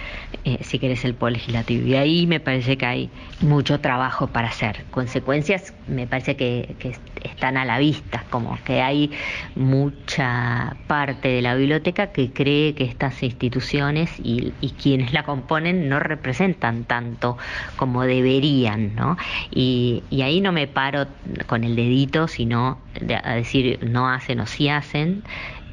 eh, 0.44 0.58
si 0.60 0.78
querés, 0.78 1.06
el 1.06 1.14
poder 1.14 1.32
legislativo. 1.32 1.86
Y 1.86 1.94
ahí 1.94 2.26
me 2.26 2.38
parece 2.38 2.76
que 2.76 2.84
hay 2.84 3.10
mucho 3.40 3.80
trabajo 3.80 4.26
para 4.26 4.48
hacer. 4.48 4.84
Consecuencias 4.90 5.72
me 5.88 6.06
parece 6.06 6.36
que, 6.36 6.76
están 7.24 7.56
a 7.56 7.64
la 7.64 7.78
vista, 7.78 8.24
como 8.28 8.58
que 8.62 8.82
hay 8.82 9.10
mucha 9.54 10.76
parte 10.86 11.28
de 11.28 11.40
la 11.40 11.54
biblioteca 11.54 12.08
que 12.08 12.30
cree 12.30 12.74
que 12.74 12.84
estas 12.84 13.22
instituciones 13.22 14.10
y, 14.22 14.52
quienes 14.82 15.14
la 15.14 15.22
componen 15.22 15.88
no 15.88 15.98
representan 15.98 16.84
tanto 16.84 17.38
como 17.76 18.02
deberían, 18.02 18.94
¿no? 18.94 19.16
Y, 19.50 20.02
ahí 20.22 20.42
no 20.42 20.52
me 20.52 20.66
paro 20.66 21.06
con 21.46 21.64
el 21.64 21.74
dedito, 21.74 22.28
sino 22.28 22.78
a 23.24 23.34
decir 23.34 23.78
no 23.82 24.10
hacen 24.10 24.40
o 24.40 24.46
sí 24.46 24.68
hacen, 24.68 25.22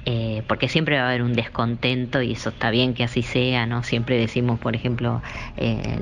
eh, 0.05 0.43
porque 0.47 0.67
siempre 0.67 0.97
va 0.97 1.03
a 1.03 1.09
haber 1.09 1.23
un 1.23 1.33
descontento 1.33 2.21
y 2.21 2.33
eso 2.33 2.49
está 2.49 2.71
bien 2.71 2.93
que 2.93 3.05
así 3.05 3.23
sea, 3.23 3.65
¿no? 3.65 3.83
Siempre 3.83 4.17
decimos, 4.17 4.59
por 4.59 4.75
ejemplo, 4.75 5.21
eh, 5.55 5.99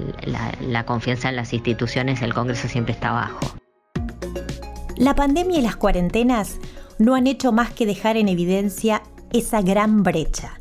la, 0.61 0.85
confianza 0.85 1.29
en 1.29 1.35
las 1.35 1.53
instituciones, 1.53 2.21
el 2.21 2.33
Congreso 2.33 2.67
siempre 2.67 2.93
está 2.93 3.11
bajo. 3.11 3.39
La 4.97 5.15
pandemia 5.15 5.59
y 5.59 5.61
las 5.61 5.75
cuarentenas 5.75 6.59
no 6.97 7.15
han 7.15 7.27
hecho 7.27 7.51
más 7.51 7.71
que 7.71 7.85
dejar 7.85 8.17
en 8.17 8.27
evidencia 8.27 9.03
esa 9.33 9.61
gran 9.61 10.03
brecha, 10.03 10.59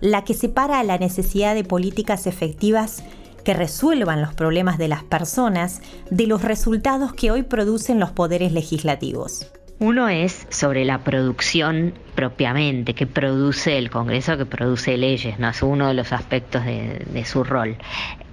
la 0.00 0.22
que 0.24 0.34
separa 0.34 0.82
la 0.84 0.98
necesidad 0.98 1.54
de 1.54 1.64
políticas 1.64 2.26
efectivas 2.26 3.02
que 3.44 3.54
resuelvan 3.54 4.20
los 4.20 4.34
problemas 4.34 4.78
de 4.78 4.88
las 4.88 5.04
personas 5.04 5.80
de 6.10 6.26
los 6.26 6.42
resultados 6.42 7.12
que 7.12 7.30
hoy 7.30 7.42
producen 7.42 8.00
los 8.00 8.10
poderes 8.10 8.52
legislativos. 8.52 9.52
Uno 9.78 10.08
es 10.08 10.46
sobre 10.48 10.86
la 10.86 11.04
producción 11.04 11.92
propiamente, 12.14 12.94
que 12.94 13.06
produce 13.06 13.76
el 13.76 13.90
Congreso, 13.90 14.38
que 14.38 14.46
produce 14.46 14.96
leyes, 14.96 15.38
¿no? 15.38 15.50
es 15.50 15.62
uno 15.62 15.88
de 15.88 15.94
los 15.94 16.14
aspectos 16.14 16.64
de, 16.64 17.24
su 17.26 17.44
rol. 17.44 17.76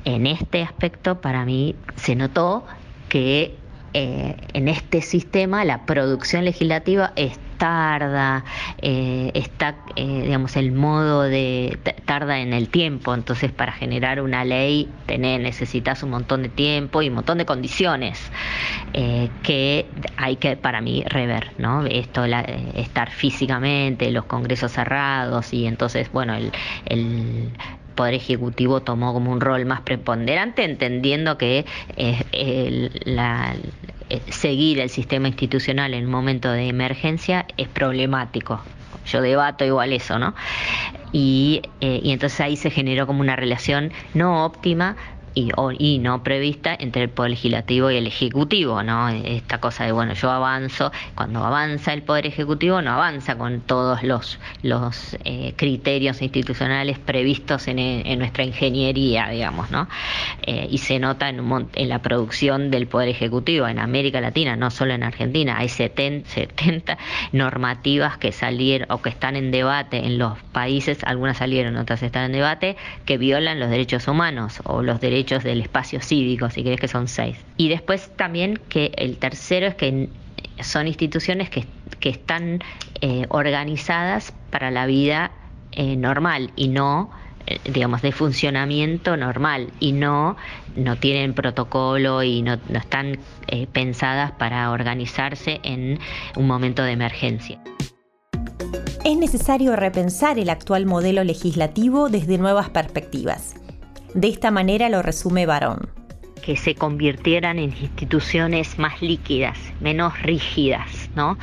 En 0.06 0.26
este 0.26 0.64
aspecto, 0.64 1.20
para 1.20 1.44
mí, 1.44 1.76
se 1.98 2.16
notó 2.16 2.66
que 3.10 3.58
eh, 3.94 4.36
en 4.54 4.68
este 4.68 5.02
sistema 5.02 5.64
la 5.66 5.86
producción 5.86 6.46
legislativa 6.46 7.14
es 7.16 7.40
tarda, 7.64 8.44
eh, 8.82 9.32
está, 9.36 9.76
eh, 9.96 10.24
digamos, 10.24 10.58
el 10.58 10.74
modo 10.74 11.22
de 11.22 11.80
tarda 12.04 12.40
en 12.40 12.52
el 12.52 12.68
tiempo, 12.68 13.14
entonces 13.14 13.54
para 13.54 13.72
generar 13.72 14.20
una 14.20 14.44
ley 14.44 14.90
tenés, 15.06 15.40
necesitas 15.40 16.04
un 16.04 16.10
montón 16.10 16.44
de 16.44 16.50
tiempo 16.50 17.02
y 17.02 17.08
un 17.08 17.16
montón 17.16 17.38
de 17.38 17.46
condiciones 17.46 18.20
eh, 18.92 19.30
que 19.44 19.86
hay 20.18 20.36
que, 20.36 20.58
para 20.58 20.82
mí, 20.82 21.06
rever, 21.06 21.52
¿no? 21.58 21.86
Esto, 21.86 22.28
la, 22.28 22.42
estar 22.42 23.10
físicamente, 23.12 24.12
los 24.12 24.26
congresos 24.26 24.74
cerrados 24.74 25.54
y 25.54 25.66
entonces, 25.66 26.12
bueno, 26.12 26.34
el, 26.34 26.52
el 26.88 27.50
Poder 27.94 28.14
Ejecutivo 28.16 28.82
tomó 28.82 29.14
como 29.14 29.32
un 29.32 29.42
rol 29.42 29.66
más 29.66 29.82
preponderante, 29.82 30.64
entendiendo 30.64 31.38
que 31.38 31.66
la, 33.06 33.56
eh, 34.10 34.22
seguir 34.30 34.80
el 34.80 34.90
sistema 34.90 35.28
institucional 35.28 35.94
en 35.94 36.06
un 36.06 36.12
momento 36.12 36.52
de 36.52 36.68
emergencia 36.68 37.46
es 37.58 37.68
problemático. 37.68 38.62
Yo 39.06 39.22
debato 39.22 39.66
igual 39.66 39.92
eso, 39.94 40.20
¿no? 40.20 40.34
Y, 41.12 41.62
eh, 41.82 42.00
y 42.04 42.12
entonces 42.12 42.40
ahí 42.42 42.56
se 42.56 42.70
generó 42.70 43.06
como 43.08 43.22
una 43.22 43.36
relación 43.36 43.92
no 44.14 44.46
óptima, 44.46 44.96
y, 45.34 45.52
y, 45.80 46.00
no 46.00 46.24
prevista 46.24 46.75
entre 46.78 47.04
el 47.04 47.10
Poder 47.10 47.32
Legislativo 47.32 47.90
y 47.90 47.98
el 47.98 48.08
Ejecutivo, 48.08 48.84
¿no? 48.84 49.10
Esta 49.10 49.60
cosa 49.60 49.86
de, 49.86 49.92
bueno, 49.92 50.13
yo 50.13 50.30
avanzo, 50.30 50.92
cuando 51.16 51.44
avanza 51.44 51.94
el 51.94 52.04
Poder 52.04 52.28
Ejecutivo 52.28 52.82
no 52.82 52.92
avanza 52.92 53.38
con 53.38 53.62
todos 53.62 54.04
los, 54.04 54.40
los 54.62 55.18
eh, 55.24 55.54
criterios 55.56 56.22
institucionales 56.22 57.00
previstos 57.00 57.68
en, 57.68 57.80
en, 57.80 58.20
nuestra 58.20 58.44
ingeniería, 58.44 59.30
digamos, 59.30 59.72
¿no? 59.72 59.88
Eh, 60.44 60.68
y 60.70 60.78
se 60.78 61.00
nota 61.00 61.30
en, 61.30 61.42
en 61.74 61.90
la 61.90 62.02
producción 62.02 62.70
del 62.70 62.88
Poder 62.88 63.10
Ejecutivo 63.10 63.68
en 63.68 63.80
América 63.80 64.22
Latina, 64.22 64.56
no 64.56 64.70
solo 64.70 64.94
en 64.94 65.04
Argentina, 65.04 65.58
hay 65.58 65.70
70, 65.70 66.30
70 66.30 66.98
normativas 67.32 68.18
que 68.18 68.32
salieron 68.32 68.92
o 68.92 69.02
que 69.02 69.10
están 69.10 69.36
en 69.36 69.52
debate 69.52 70.06
en 70.06 70.18
los 70.18 70.38
países, 70.52 71.00
algunas 71.04 71.38
salieron, 71.38 71.75
otras 71.78 72.04
están 72.04 72.25
en 72.25 72.34
debate, 72.34 72.78
que 73.06 73.18
violan 73.18 73.60
los 73.60 73.70
derechos 73.70 74.08
humanos 74.08 74.62
o 74.66 74.84
los 74.84 75.00
derechos 75.00 75.23
del 75.24 75.62
espacio 75.62 76.01
cívico, 76.01 76.50
si 76.50 76.63
querés 76.63 76.80
que 76.80 76.88
son 76.88 77.08
seis. 77.08 77.38
Y 77.58 77.70
después 77.70 78.12
también 78.15 78.60
que 78.70 78.92
el 78.96 79.18
tercero 79.18 79.68
es 79.68 79.75
que 79.75 80.10
son 80.62 80.88
instituciones 80.88 81.50
que, 81.50 81.65
están 82.01 82.60
eh, 83.00 83.25
organizadas 83.30 84.34
para 84.50 84.72
la 84.72 84.86
vida 84.86 85.32
eh, 85.72 85.96
normal 85.96 86.51
y 86.58 86.68
no 86.68 87.12
eh, 87.48 87.60
digamos 87.63 88.01
de 88.01 88.12
funcionamiento 88.12 89.15
normal 89.15 89.70
y 89.80 89.94
no 89.94 90.36
no 90.75 90.98
tienen 90.98 91.34
protocolo 91.34 92.22
y 92.22 92.42
no, 92.42 92.60
no 92.68 92.77
están 92.77 93.20
pensadas 93.72 94.34
para 94.34 94.70
organizarse 94.72 95.62
en 95.63 95.98
un 96.36 96.46
momento 96.46 96.84
de 96.84 96.92
emergencia. 96.92 97.62
Es 99.06 99.18
necesario 99.18 99.75
repensar 99.75 100.39
el 100.39 100.50
actual 100.50 100.86
modelo 100.86 101.24
legislativo 101.24 102.10
desde 102.10 102.38
nuevas 102.38 102.70
perspectivas. 102.70 103.62
De 104.13 104.27
esta 104.27 104.51
manera 104.51 104.89
lo 104.89 105.01
resume 105.01 105.46
Barón. 105.46 105.89
Que 106.43 106.55
se 106.58 106.75
convirtieran 106.75 107.58
en 107.58 107.70
instituciones 107.72 108.77
más 108.77 109.01
líquidas, 109.01 109.58
menos 109.79 110.22
rígidas, 110.22 111.10
¿no? 111.15 111.38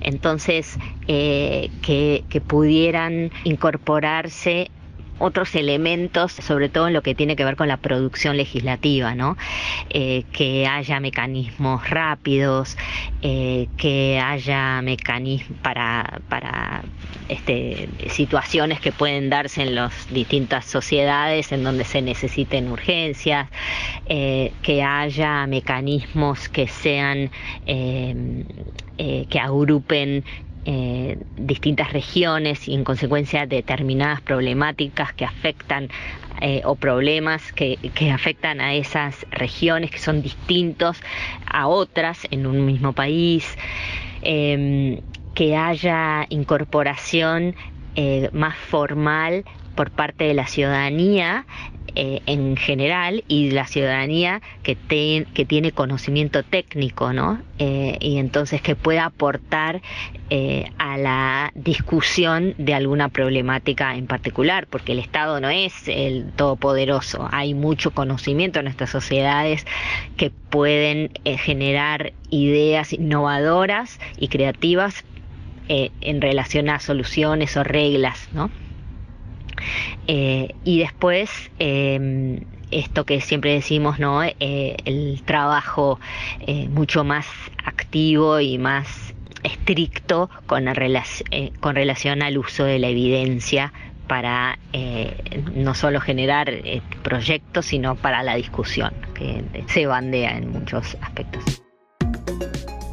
Entonces, 0.00 0.78
eh, 1.08 1.70
que, 1.82 2.24
pudieran 2.46 3.30
incorporarse 3.42 4.70
otros 5.18 5.54
elementos, 5.54 6.32
sobre 6.32 6.68
todo 6.68 6.88
en 6.88 6.94
lo 6.94 7.02
que 7.02 7.14
tiene 7.14 7.36
que 7.36 7.44
ver 7.44 7.56
con 7.56 7.68
la 7.68 7.76
producción 7.76 8.36
legislativa, 8.36 9.14
¿no? 9.14 9.36
Eh, 9.90 10.24
que 10.32 10.66
haya 10.66 11.00
mecanismos 11.00 11.88
rápidos, 11.88 12.76
eh, 13.22 13.68
que 13.76 14.20
haya 14.22 14.82
mecanismos 14.82 15.58
para, 15.62 16.82
este, 17.28 17.88
situaciones 18.08 18.80
que 18.80 18.92
pueden 18.92 19.30
darse 19.30 19.62
en 19.62 19.74
las 19.74 19.92
distintas 20.12 20.64
sociedades 20.64 21.52
en 21.52 21.64
donde 21.64 21.84
se 21.84 22.02
necesiten 22.02 22.70
urgencias, 22.70 23.48
eh, 24.06 24.52
que 24.62 24.82
haya 24.82 25.46
mecanismos 25.46 26.48
que 26.48 26.66
sean, 26.68 27.30
que 28.96 29.40
agrupen 29.40 30.24
eh, 30.66 31.18
distintas 31.36 31.92
regiones 31.92 32.68
y 32.68 32.74
en 32.74 32.84
consecuencia 32.84 33.46
determinadas 33.46 34.20
problemáticas 34.20 35.12
que 35.12 35.24
afectan 35.24 35.90
eh, 36.40 36.62
o 36.64 36.74
problemas 36.74 37.52
que, 37.52 37.78
afectan 38.12 38.60
a 38.60 38.74
esas 38.74 39.26
regiones 39.30 39.90
que 39.90 39.98
son 39.98 40.22
distintos 40.22 41.00
a 41.46 41.68
otras 41.68 42.26
en 42.30 42.46
un 42.46 42.66
mismo 42.66 42.92
país, 42.92 43.56
em, 44.22 45.00
que 45.34 45.56
haya 45.56 46.26
incorporación 46.30 47.54
eh, 47.96 48.30
más 48.32 48.56
formal 48.56 49.44
por 49.74 49.90
parte 49.90 50.24
de 50.24 50.34
la 50.34 50.46
ciudadanía 50.46 51.46
eh, 51.96 52.22
en 52.26 52.56
general 52.56 53.22
y 53.28 53.52
la 53.52 53.68
ciudadanía 53.68 54.42
que, 54.64 54.76
que 55.32 55.44
tiene 55.44 55.70
conocimiento 55.70 56.42
técnico, 56.42 57.12
¿no? 57.12 57.40
Eh, 57.60 57.98
y 58.00 58.18
entonces 58.18 58.60
que 58.60 58.74
pueda 58.74 59.04
aportar 59.04 59.80
eh, 60.28 60.72
a 60.78 60.98
la 60.98 61.52
discusión 61.54 62.54
de 62.58 62.74
alguna 62.74 63.10
problemática 63.10 63.94
en 63.94 64.08
particular, 64.08 64.66
porque 64.66 64.90
el 64.90 64.98
Estado 64.98 65.38
no 65.38 65.50
es 65.50 65.86
el 65.86 66.32
todopoderoso, 66.34 67.28
hay 67.30 67.54
mucho 67.54 67.92
conocimiento 67.92 68.58
en 68.58 68.64
nuestras 68.64 68.90
sociedades 68.90 69.64
que 70.16 70.32
pueden 70.50 71.12
generar 71.24 72.12
ideas 72.28 72.92
innovadoras 72.92 74.00
y 74.18 74.26
creativas 74.26 75.04
en 75.68 76.20
relación 76.20 76.68
a 76.70 76.80
soluciones 76.80 77.56
o 77.56 77.62
reglas, 77.62 78.28
¿no? 78.32 78.50
Eh, 80.06 80.54
y 80.64 80.78
después, 80.78 81.30
em, 81.58 82.40
esto 82.70 83.04
que 83.04 83.20
siempre 83.20 83.52
decimos, 83.52 83.98
¿no? 83.98 84.22
Eh, 84.22 84.76
el 84.84 85.22
trabajo 85.24 86.00
eh, 86.40 86.68
mucho 86.68 87.04
más 87.04 87.26
activo 87.64 88.40
y 88.40 88.58
más 88.58 89.14
estricto 89.42 90.30
con, 90.46 90.64
con 91.60 91.74
relación 91.74 92.22
al 92.22 92.38
uso 92.38 92.64
de 92.64 92.78
la 92.78 92.88
evidencia 92.88 93.72
para 94.08 94.58
no 95.54 95.74
solo 95.74 95.98
generar 96.00 96.52
proyectos, 97.02 97.66
sino 97.66 97.94
para 97.94 98.22
la 98.22 98.36
discusión, 98.36 98.92
que 99.14 99.42
se 99.68 99.86
bandea 99.86 100.36
en 100.36 100.50
muchos 100.50 100.96
aspectos. 101.00 101.62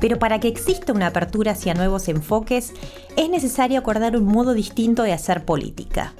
Pero 0.01 0.17
para 0.17 0.39
que 0.39 0.47
exista 0.47 0.91
una 0.91 1.07
apertura 1.07 1.51
hacia 1.51 1.75
nuevos 1.75 2.09
enfoques, 2.09 2.73
es 3.15 3.29
necesario 3.29 3.79
acordar 3.79 4.17
un 4.17 4.25
modo 4.25 4.53
distinto 4.53 5.03
de 5.03 5.13
hacer 5.13 5.45
política. 5.45 6.13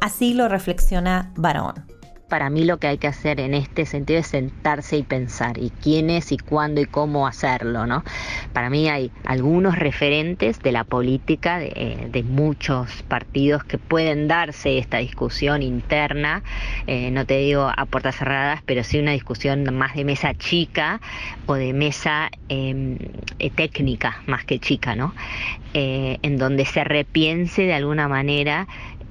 Así 0.00 0.34
lo 0.34 0.48
reflexiona 0.48 1.32
Barón. 1.36 1.98
Para 2.28 2.50
mí 2.50 2.64
lo 2.64 2.76
que 2.76 2.88
hay 2.88 2.98
que 2.98 3.06
hacer 3.06 3.40
en 3.40 3.54
este 3.54 3.86
sentido 3.86 4.20
es 4.20 4.26
sentarse 4.26 4.98
y 4.98 5.02
pensar 5.02 5.56
y 5.56 5.70
quién 5.82 6.10
es 6.10 6.30
y 6.30 6.36
cuándo 6.36 6.82
y 6.82 6.84
cómo 6.84 7.26
hacerlo, 7.26 7.86
¿no? 7.86 8.04
Para 8.52 8.68
mí 8.68 8.86
hay 8.90 9.10
algunos 9.24 9.78
referentes 9.78 10.58
de 10.60 10.72
la 10.72 10.84
política 10.84 11.58
de, 11.58 11.72
eh, 11.74 12.22
muchos 12.24 13.02
partidos 13.04 13.64
que 13.64 13.78
pueden 13.78 14.28
darse 14.28 14.76
esta 14.76 14.98
discusión 14.98 15.62
interna, 15.62 16.42
eh, 16.86 17.10
no 17.10 17.24
te 17.24 17.38
digo 17.38 17.72
a 17.74 17.86
puertas 17.86 18.16
cerradas, 18.16 18.60
pero 18.66 18.84
sí 18.84 18.98
una 18.98 19.12
discusión 19.12 19.64
más 19.74 19.94
de 19.94 20.04
mesa 20.04 20.34
chica 20.34 21.00
o 21.46 21.54
de 21.54 21.72
mesa 21.72 22.28
em, 22.50 22.98
eh, 23.38 23.48
técnica 23.50 24.22
más 24.26 24.44
que 24.44 24.58
chica, 24.58 24.94
¿no? 24.94 25.14
en 25.74 26.38
donde 26.38 26.64
se 26.64 26.82
repiense 26.82 27.62
de 27.62 27.74
alguna 27.74 28.08
manera 28.08 28.66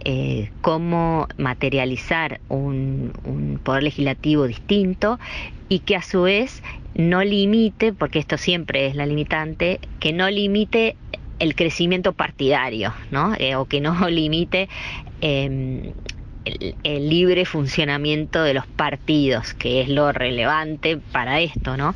eh, 0.09 0.51
cómo 0.61 1.27
materializar 1.37 2.39
un, 2.47 3.59
poder 3.61 3.83
legislativo 3.83 4.47
distinto 4.47 5.19
y 5.67 5.79
que 5.79 5.97
a 5.97 6.01
su 6.01 6.21
vez 6.21 6.63
no 6.95 7.25
limite, 7.25 7.91
porque 7.91 8.19
esto 8.19 8.37
siempre 8.37 8.87
es 8.87 8.95
la 8.95 9.05
limitante, 9.05 9.81
que 9.99 10.13
no 10.13 10.29
limite 10.29 10.95
el 11.39 11.55
crecimiento 11.55 12.13
partidario, 12.13 12.93
¿no? 13.11 13.35
Eh, 13.37 13.57
o 13.57 13.65
que 13.65 13.81
no 13.81 14.07
limite 14.09 14.69
em, 15.19 15.91
el, 16.83 17.09
libre 17.09 17.43
funcionamiento 17.43 18.43
de 18.43 18.53
los 18.53 18.65
partidos, 18.65 19.53
que 19.55 19.81
es 19.81 19.89
lo 19.89 20.13
relevante 20.13 20.95
para 21.11 21.41
esto, 21.41 21.75
¿no? 21.75 21.95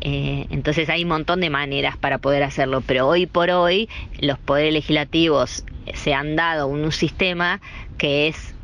Eh, 0.00 0.46
entonces 0.50 0.88
hay 0.88 1.04
un 1.04 1.10
montón 1.10 1.40
de 1.40 1.48
maneras 1.48 1.96
para 1.96 2.18
poder 2.18 2.42
hacerlo, 2.42 2.80
pero 2.80 3.06
hoy 3.06 3.26
por 3.26 3.50
hoy 3.50 3.88
los 4.18 4.36
poderes 4.40 4.72
legislativos 4.72 5.64
se 6.02 6.14
han 6.14 6.36
dado 6.36 6.66
un, 6.66 6.90
sistema 6.92 7.60
que 7.96 8.28
es 8.28 8.54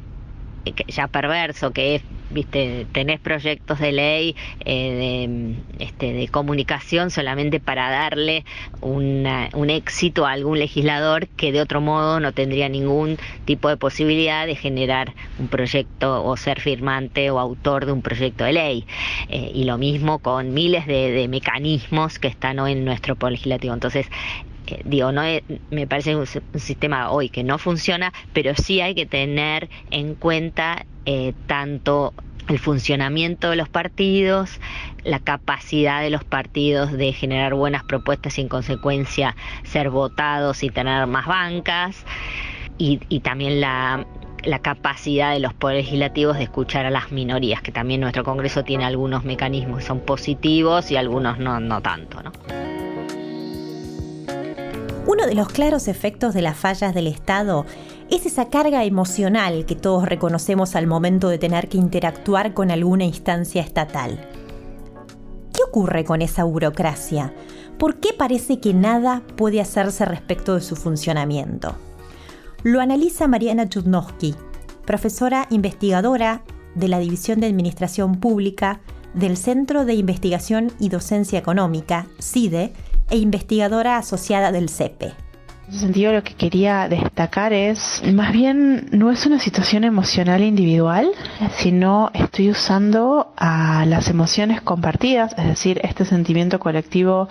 ya 0.88 1.06
perverso, 1.08 1.70
que 1.70 1.94
es, 1.94 2.02
viste, 2.30 2.86
tenés 2.92 3.20
proyectos 3.20 3.78
de 3.78 3.92
ley 3.92 4.36
eh, 4.64 5.56
de, 5.78 5.84
este, 5.84 6.12
de 6.12 6.28
comunicación 6.28 7.10
solamente 7.10 7.58
para 7.60 7.90
darle 7.90 8.44
un 8.80 9.70
éxito 9.70 10.26
a 10.26 10.32
algún 10.32 10.58
legislador 10.58 11.28
que 11.28 11.52
de 11.52 11.62
otro 11.62 11.80
modo 11.80 12.20
no 12.20 12.32
tendría 12.32 12.68
ningún 12.68 13.18
tipo 13.44 13.68
de 13.68 13.76
posibilidad 13.76 14.46
de 14.46 14.56
generar 14.56 15.14
un 15.38 15.48
proyecto 15.48 16.22
o 16.24 16.36
ser 16.36 16.60
firmante 16.60 17.30
o 17.30 17.38
autor 17.38 17.86
de 17.86 17.92
un 17.92 18.02
proyecto 18.02 18.44
de 18.44 18.52
ley. 18.52 18.86
Eh, 19.28 19.52
y 19.54 19.64
lo 19.64 19.78
mismo 19.78 20.18
con 20.18 20.52
miles 20.52 20.86
de, 20.86 21.26
mecanismos 21.28 22.18
que 22.18 22.28
están 22.28 22.58
hoy 22.58 22.72
en 22.72 22.84
nuestro 22.84 23.16
poder 23.16 23.32
legislativo. 23.32 23.74
Entonces, 23.74 24.06
digo, 24.84 25.12
no 25.12 25.22
me 25.70 25.86
parece 25.86 26.16
un, 26.16 26.26
sistema 26.26 27.10
hoy 27.10 27.28
que 27.28 27.44
no 27.44 27.58
funciona, 27.58 28.12
pero 28.32 28.54
sí 28.54 28.80
hay 28.80 28.94
que 28.94 29.06
tener 29.06 29.68
en 29.90 30.14
cuenta 30.14 30.84
eh, 31.06 31.32
tanto 31.46 32.12
el 32.48 32.58
funcionamiento 32.58 33.50
de 33.50 33.56
los 33.56 33.68
partidos, 33.68 34.60
la 35.04 35.20
capacidad 35.20 36.00
de 36.00 36.10
los 36.10 36.24
partidos 36.24 36.92
de 36.92 37.12
generar 37.12 37.54
buenas 37.54 37.84
propuestas 37.84 38.38
y 38.38 38.42
en 38.42 38.48
consecuencia 38.48 39.36
ser 39.64 39.90
votados 39.90 40.62
y 40.62 40.70
tener 40.70 41.06
más 41.06 41.26
bancas, 41.26 42.04
y, 42.78 43.20
también 43.20 43.60
la, 43.60 44.06
capacidad 44.62 45.32
de 45.32 45.40
los 45.40 45.52
poderes 45.52 45.86
legislativos 45.86 46.36
de 46.36 46.44
escuchar 46.44 46.86
a 46.86 46.90
las 46.90 47.10
minorías, 47.10 47.60
que 47.60 47.72
también 47.72 48.00
nuestro 48.00 48.22
Congreso 48.24 48.62
tiene 48.62 48.84
algunos 48.84 49.24
mecanismos 49.24 49.80
que 49.80 49.84
son 49.84 50.00
positivos 50.00 50.90
y 50.90 50.96
algunos 50.96 51.38
no, 51.38 51.58
no 51.60 51.82
tanto. 51.82 52.22
¿no? 52.22 52.32
Uno 55.08 55.26
de 55.26 55.34
los 55.34 55.48
claros 55.48 55.88
efectos 55.88 56.34
de 56.34 56.42
las 56.42 56.54
fallas 56.54 56.92
del 56.92 57.06
Estado 57.06 57.64
es 58.10 58.26
esa 58.26 58.50
carga 58.50 58.84
emocional 58.84 59.64
que 59.64 59.74
todos 59.74 60.04
reconocemos 60.04 60.76
al 60.76 60.86
momento 60.86 61.30
de 61.30 61.38
tener 61.38 61.70
que 61.70 61.78
interactuar 61.78 62.52
con 62.52 62.70
alguna 62.70 63.04
instancia 63.04 63.62
estatal. 63.62 64.28
¿Qué 65.54 65.62
ocurre 65.66 66.04
con 66.04 66.20
esa 66.20 66.44
burocracia? 66.44 67.32
¿Por 67.78 68.00
qué 68.00 68.10
parece 68.12 68.60
que 68.60 68.74
nada 68.74 69.22
puede 69.34 69.62
hacerse 69.62 70.04
respecto 70.04 70.56
de 70.56 70.60
su 70.60 70.76
funcionamiento? 70.76 71.74
Lo 72.62 72.82
analiza 72.82 73.28
Mariana 73.28 73.66
Chudnowski, 73.66 74.34
profesora 74.84 75.46
investigadora 75.48 76.42
de 76.74 76.88
la 76.88 76.98
División 76.98 77.40
de 77.40 77.46
Administración 77.46 78.20
Pública 78.20 78.82
del 79.14 79.38
Centro 79.38 79.86
de 79.86 79.94
Investigación 79.94 80.70
y 80.78 80.90
Docencia 80.90 81.38
Económica, 81.38 82.08
CIDE, 82.20 82.74
e 83.10 83.18
investigadora 83.18 83.96
asociada 83.96 84.52
del 84.52 84.68
CEPE. 84.68 85.27
En 85.68 85.74
ese 85.74 85.80
sentido 85.80 86.14
lo 86.14 86.24
que 86.24 86.32
quería 86.32 86.88
destacar 86.88 87.52
es, 87.52 88.02
más 88.14 88.32
bien 88.32 88.88
no 88.90 89.10
es 89.10 89.26
una 89.26 89.38
situación 89.38 89.84
emocional 89.84 90.42
individual, 90.42 91.10
sino 91.58 92.10
estoy 92.14 92.48
usando 92.48 93.34
a 93.36 93.84
las 93.84 94.08
emociones 94.08 94.62
compartidas, 94.62 95.34
es 95.36 95.44
decir, 95.44 95.78
este 95.84 96.06
sentimiento 96.06 96.58
colectivo 96.58 97.28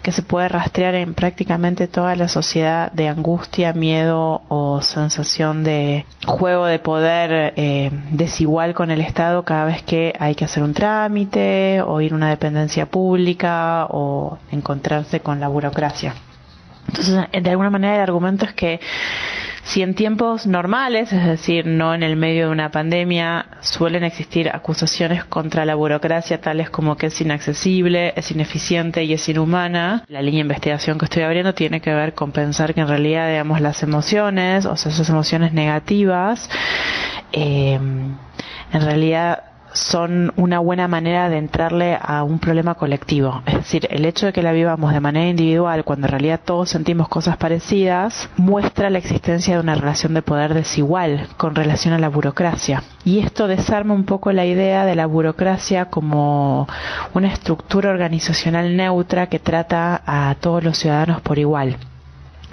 que 0.00 0.12
se 0.12 0.22
puede 0.22 0.48
rastrear 0.48 0.94
en 0.94 1.14
prácticamente 1.14 1.88
toda 1.88 2.14
la 2.14 2.28
sociedad 2.28 2.92
de 2.92 3.08
angustia, 3.08 3.72
miedo 3.72 4.42
o 4.46 4.80
sensación 4.80 5.64
de 5.64 6.06
juego 6.24 6.66
de 6.66 6.78
poder 6.78 7.52
eh, 7.56 7.90
desigual 8.12 8.74
con 8.74 8.92
el 8.92 9.00
Estado 9.00 9.42
cada 9.44 9.64
vez 9.64 9.82
que 9.82 10.14
hay 10.20 10.36
que 10.36 10.44
hacer 10.44 10.62
un 10.62 10.72
trámite 10.72 11.82
o 11.82 12.00
ir 12.00 12.12
a 12.12 12.16
una 12.16 12.30
dependencia 12.30 12.86
pública 12.86 13.88
o 13.90 14.38
encontrarse 14.52 15.18
con 15.18 15.40
la 15.40 15.48
burocracia. 15.48 16.14
Entonces, 16.88 17.26
de 17.32 17.50
alguna 17.50 17.70
manera 17.70 17.96
el 17.96 18.02
argumento 18.02 18.44
es 18.44 18.54
que 18.54 18.80
si 19.64 19.82
en 19.82 19.94
tiempos 19.94 20.46
normales, 20.46 21.12
es 21.12 21.24
decir, 21.24 21.66
no 21.66 21.94
en 21.94 22.02
el 22.02 22.16
medio 22.16 22.46
de 22.46 22.52
una 22.52 22.70
pandemia, 22.70 23.46
suelen 23.60 24.02
existir 24.02 24.50
acusaciones 24.52 25.24
contra 25.24 25.64
la 25.64 25.76
burocracia 25.76 26.40
tales 26.40 26.68
como 26.68 26.96
que 26.96 27.06
es 27.06 27.20
inaccesible, 27.20 28.12
es 28.16 28.30
ineficiente 28.32 29.04
y 29.04 29.12
es 29.12 29.28
inhumana, 29.28 30.04
la 30.08 30.20
línea 30.20 30.38
de 30.38 30.48
investigación 30.48 30.98
que 30.98 31.04
estoy 31.04 31.22
abriendo 31.22 31.54
tiene 31.54 31.80
que 31.80 31.94
ver 31.94 32.14
con 32.14 32.32
pensar 32.32 32.74
que 32.74 32.80
en 32.80 32.88
realidad, 32.88 33.28
digamos, 33.28 33.60
las 33.60 33.82
emociones, 33.82 34.66
o 34.66 34.76
sea, 34.76 34.90
esas 34.90 35.08
emociones 35.08 35.52
negativas, 35.52 36.50
eh, 37.32 37.74
en 37.74 38.82
realidad 38.82 39.51
son 39.74 40.32
una 40.36 40.58
buena 40.58 40.88
manera 40.88 41.28
de 41.28 41.38
entrarle 41.38 41.98
a 42.00 42.22
un 42.22 42.38
problema 42.38 42.74
colectivo. 42.74 43.42
Es 43.46 43.54
decir, 43.54 43.88
el 43.90 44.04
hecho 44.04 44.26
de 44.26 44.32
que 44.32 44.42
la 44.42 44.52
vivamos 44.52 44.92
de 44.92 45.00
manera 45.00 45.28
individual, 45.28 45.84
cuando 45.84 46.06
en 46.06 46.12
realidad 46.12 46.40
todos 46.44 46.70
sentimos 46.70 47.08
cosas 47.08 47.36
parecidas, 47.36 48.28
muestra 48.36 48.90
la 48.90 48.98
existencia 48.98 49.54
de 49.54 49.60
una 49.60 49.74
relación 49.74 50.14
de 50.14 50.22
poder 50.22 50.54
desigual 50.54 51.28
con 51.36 51.54
relación 51.54 51.94
a 51.94 51.98
la 51.98 52.08
burocracia. 52.08 52.82
Y 53.04 53.18
esto 53.20 53.48
desarma 53.48 53.94
un 53.94 54.04
poco 54.04 54.32
la 54.32 54.46
idea 54.46 54.84
de 54.84 54.94
la 54.94 55.06
burocracia 55.06 55.86
como 55.86 56.68
una 57.14 57.32
estructura 57.32 57.90
organizacional 57.90 58.76
neutra 58.76 59.28
que 59.28 59.38
trata 59.38 60.02
a 60.06 60.34
todos 60.40 60.62
los 60.62 60.78
ciudadanos 60.78 61.20
por 61.20 61.38
igual. 61.38 61.76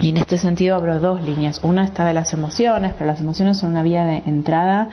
Y 0.00 0.08
en 0.08 0.16
este 0.16 0.38
sentido 0.38 0.76
abro 0.76 0.98
dos 0.98 1.22
líneas. 1.22 1.60
Una 1.62 1.84
está 1.84 2.06
de 2.06 2.14
las 2.14 2.32
emociones, 2.32 2.94
pero 2.94 3.06
las 3.06 3.20
emociones 3.20 3.58
son 3.58 3.70
una 3.70 3.82
vía 3.82 4.04
de 4.04 4.22
entrada 4.24 4.88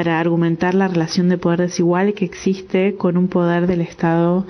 para 0.00 0.18
argumentar 0.18 0.74
la 0.74 0.88
relación 0.88 1.28
de 1.28 1.36
poder 1.36 1.60
desigual 1.60 2.14
que 2.14 2.24
existe 2.24 2.96
con 2.96 3.18
un 3.18 3.28
poder 3.28 3.66
del 3.66 3.82
Estado 3.82 4.46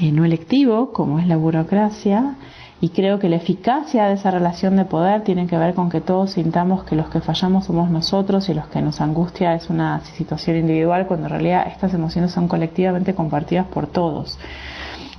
eh, 0.00 0.12
no 0.12 0.24
electivo, 0.24 0.92
como 0.92 1.18
es 1.18 1.26
la 1.26 1.36
burocracia, 1.36 2.36
y 2.80 2.90
creo 2.90 3.18
que 3.18 3.28
la 3.28 3.34
eficacia 3.34 4.06
de 4.06 4.14
esa 4.14 4.30
relación 4.30 4.76
de 4.76 4.84
poder 4.84 5.24
tiene 5.24 5.48
que 5.48 5.58
ver 5.58 5.74
con 5.74 5.90
que 5.90 6.00
todos 6.00 6.34
sintamos 6.34 6.84
que 6.84 6.94
los 6.94 7.08
que 7.08 7.20
fallamos 7.20 7.64
somos 7.64 7.90
nosotros 7.90 8.48
y 8.48 8.54
los 8.54 8.68
que 8.68 8.82
nos 8.82 9.00
angustia 9.00 9.56
es 9.56 9.68
una 9.68 9.98
situación 10.16 10.58
individual, 10.58 11.08
cuando 11.08 11.26
en 11.26 11.32
realidad 11.32 11.66
estas 11.66 11.92
emociones 11.92 12.30
son 12.30 12.46
colectivamente 12.46 13.16
compartidas 13.16 13.66
por 13.66 13.88
todos. 13.88 14.38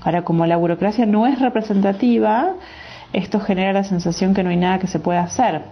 Ahora, 0.06 0.22
como 0.22 0.46
la 0.46 0.56
burocracia 0.56 1.06
no 1.06 1.28
es 1.28 1.38
representativa, 1.42 2.54
esto 3.12 3.42
genera 3.42 3.74
la 3.74 3.84
sensación 3.84 4.34
que 4.34 4.42
no 4.42 4.52
hay 4.52 4.58
nada 4.58 4.80
que 4.80 4.88
se 4.88 5.00
pueda 5.00 5.24
hacer. 5.24 5.64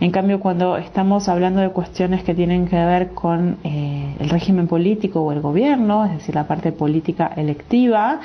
En 0.00 0.12
cambio, 0.12 0.40
cuando 0.40 0.78
estamos 0.78 1.28
hablando 1.28 1.60
de 1.60 1.68
cuestiones 1.68 2.24
que 2.24 2.34
tienen 2.34 2.66
que 2.66 2.76
ver 2.76 3.10
con 3.10 3.58
eh, 3.64 4.16
el 4.18 4.30
régimen 4.30 4.66
político 4.66 5.20
o 5.20 5.30
el 5.30 5.42
gobierno, 5.42 6.06
es 6.06 6.12
decir, 6.12 6.34
la 6.34 6.46
parte 6.46 6.72
política 6.72 7.30
electiva, 7.36 8.18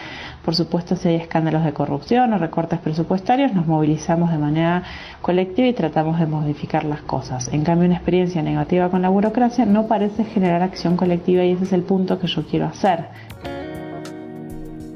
por 0.46 0.56
supuesto, 0.56 0.96
si 0.96 1.10
hay 1.10 1.16
escándalos 1.16 1.66
de 1.66 1.74
corrupción 1.74 2.32
o 2.32 2.38
recortes 2.38 2.80
presupuestarios, 2.80 3.54
nos 3.54 3.68
movilizamos 3.68 4.32
de 4.32 4.38
manera 4.38 4.84
colectiva 5.22 5.68
y 5.68 5.74
tratamos 5.74 6.18
de 6.18 6.28
modificar 6.28 6.86
las 6.86 7.02
cosas. 7.02 7.50
En 7.52 7.66
cambio, 7.66 7.88
una 7.88 7.96
experiencia 7.96 8.42
negativa 8.42 8.90
con 8.90 9.02
la 9.02 9.10
burocracia 9.10 9.66
no 9.66 9.86
parece 9.86 10.24
generar 10.24 10.62
acción 10.62 10.96
colectiva 10.96 11.44
y 11.44 11.52
ese 11.52 11.66
es 11.66 11.74
el 11.74 11.84
punto 11.84 12.20
que 12.20 12.28
yo 12.28 12.46
quiero 12.48 12.68
hacer. 12.68 13.10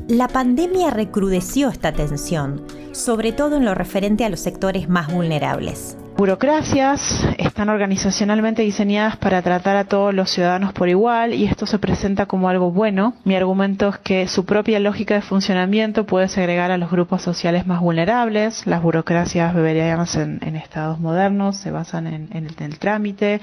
La 0.07 0.29
pandemia 0.29 0.91
recrudeció 0.91 1.67
esta 1.67 1.91
tensión, 1.91 2.61
sobre 2.93 3.33
todo 3.33 3.57
en 3.57 3.65
lo 3.65 3.75
referente 3.75 4.23
a 4.23 4.29
los 4.29 4.39
sectores 4.39 4.87
más 4.87 5.13
vulnerables 5.13 5.97
burocracias 6.19 7.25
están 7.37 7.69
organizacionalmente 7.69 8.61
diseñadas 8.61 9.15
para 9.15 9.41
tratar 9.41 9.77
a 9.77 9.85
todos 9.85 10.13
los 10.13 10.29
ciudadanos 10.29 10.73
por 10.73 10.89
igual 10.89 11.33
y 11.33 11.45
esto 11.45 11.65
se 11.65 11.79
presenta 11.79 12.25
como 12.25 12.49
algo 12.49 12.71
bueno. 12.71 13.13
Mi 13.23 13.37
argumento 13.37 13.87
es 13.87 13.99
que 13.99 14.27
su 14.27 14.43
propia 14.43 14.81
lógica 14.81 15.13
de 15.13 15.21
funcionamiento 15.21 16.05
puede 16.05 16.27
segregar 16.27 16.71
a 16.71 16.77
los 16.77 16.91
grupos 16.91 17.21
sociales 17.21 17.65
más 17.65 17.79
vulnerables. 17.79 18.67
Las 18.67 18.81
burocracias 18.81 19.55
beberianas 19.55 20.17
en, 20.17 20.41
estados 20.57 20.99
modernos 20.99 21.55
se 21.55 21.71
basan 21.71 22.05
en, 22.05 22.27
el, 22.33 22.53
en 22.57 22.63
el 22.65 22.79
trámite, 22.79 23.39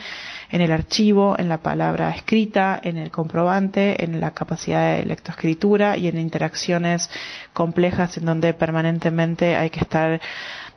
en 0.51 0.61
el 0.61 0.71
archivo, 0.71 1.35
en 1.39 1.49
la 1.49 1.57
palabra 1.57 2.11
escrita, 2.11 2.79
en 2.83 2.99
el 2.99 3.11
comprobante, 3.11 4.05
en 4.05 4.21
la 4.21 4.33
capacidad 4.33 4.97
de 4.97 5.07
lectoescritura 5.07 5.97
y 5.97 6.09
en 6.09 6.19
interacciones 6.19 7.09
complejas 7.55 8.19
en 8.19 8.27
donde 8.27 8.53
permanentemente 8.53 9.57
hay 9.57 9.71
que 9.71 9.81
estar 9.81 10.21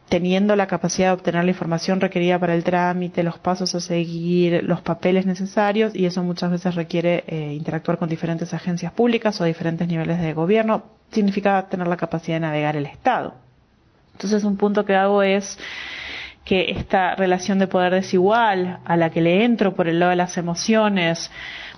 teniendo 0.10 0.56
la 0.56 0.68
capacidad 0.68 1.10
de 1.10 1.14
obtener 1.14 1.44
la 1.44 1.52
información 1.52 2.02
requerida 2.02 2.40
para 2.40 2.56
el 2.56 2.64
trámite, 2.64 3.24
los 3.24 3.38
pasos 3.38 3.76
a 3.76 3.80
seguir, 3.80 4.64
los 4.64 4.82
papeles 4.82 5.26
necesarios 5.26 5.96
y 5.96 6.06
eso 6.06 6.24
muchas 6.24 6.50
veces 6.52 6.76
requiere 6.76 7.24
eh, 7.28 7.54
interactuar 7.54 8.00
con 8.00 8.10
diferentes 8.10 8.54
agencias 8.54 8.92
públicas 8.92 9.40
o 9.40 9.46
diferentes 9.46 9.88
niveles 9.88 10.20
de 10.20 10.34
gobierno, 10.34 10.84
significa 11.12 11.68
tener 11.70 11.88
la 11.88 11.98
capacidad 11.98 12.38
de 12.38 12.42
navegar 12.42 12.76
el 12.76 12.88
Estado. 12.88 13.36
Entonces 14.14 14.44
un 14.44 14.58
punto 14.58 14.84
que 14.84 14.96
hago 14.96 15.22
es 15.22 15.60
que 16.44 16.72
esta 16.72 17.14
relación 17.14 17.60
de 17.60 17.68
poder 17.68 17.94
desigual 17.94 18.80
a 18.84 18.98
la 18.98 19.12
que 19.12 19.22
le 19.22 19.46
entro 19.46 19.76
por 19.76 19.88
el 19.88 20.00
lado 20.00 20.10
de 20.10 20.16
las 20.16 20.38
emociones, 20.38 21.30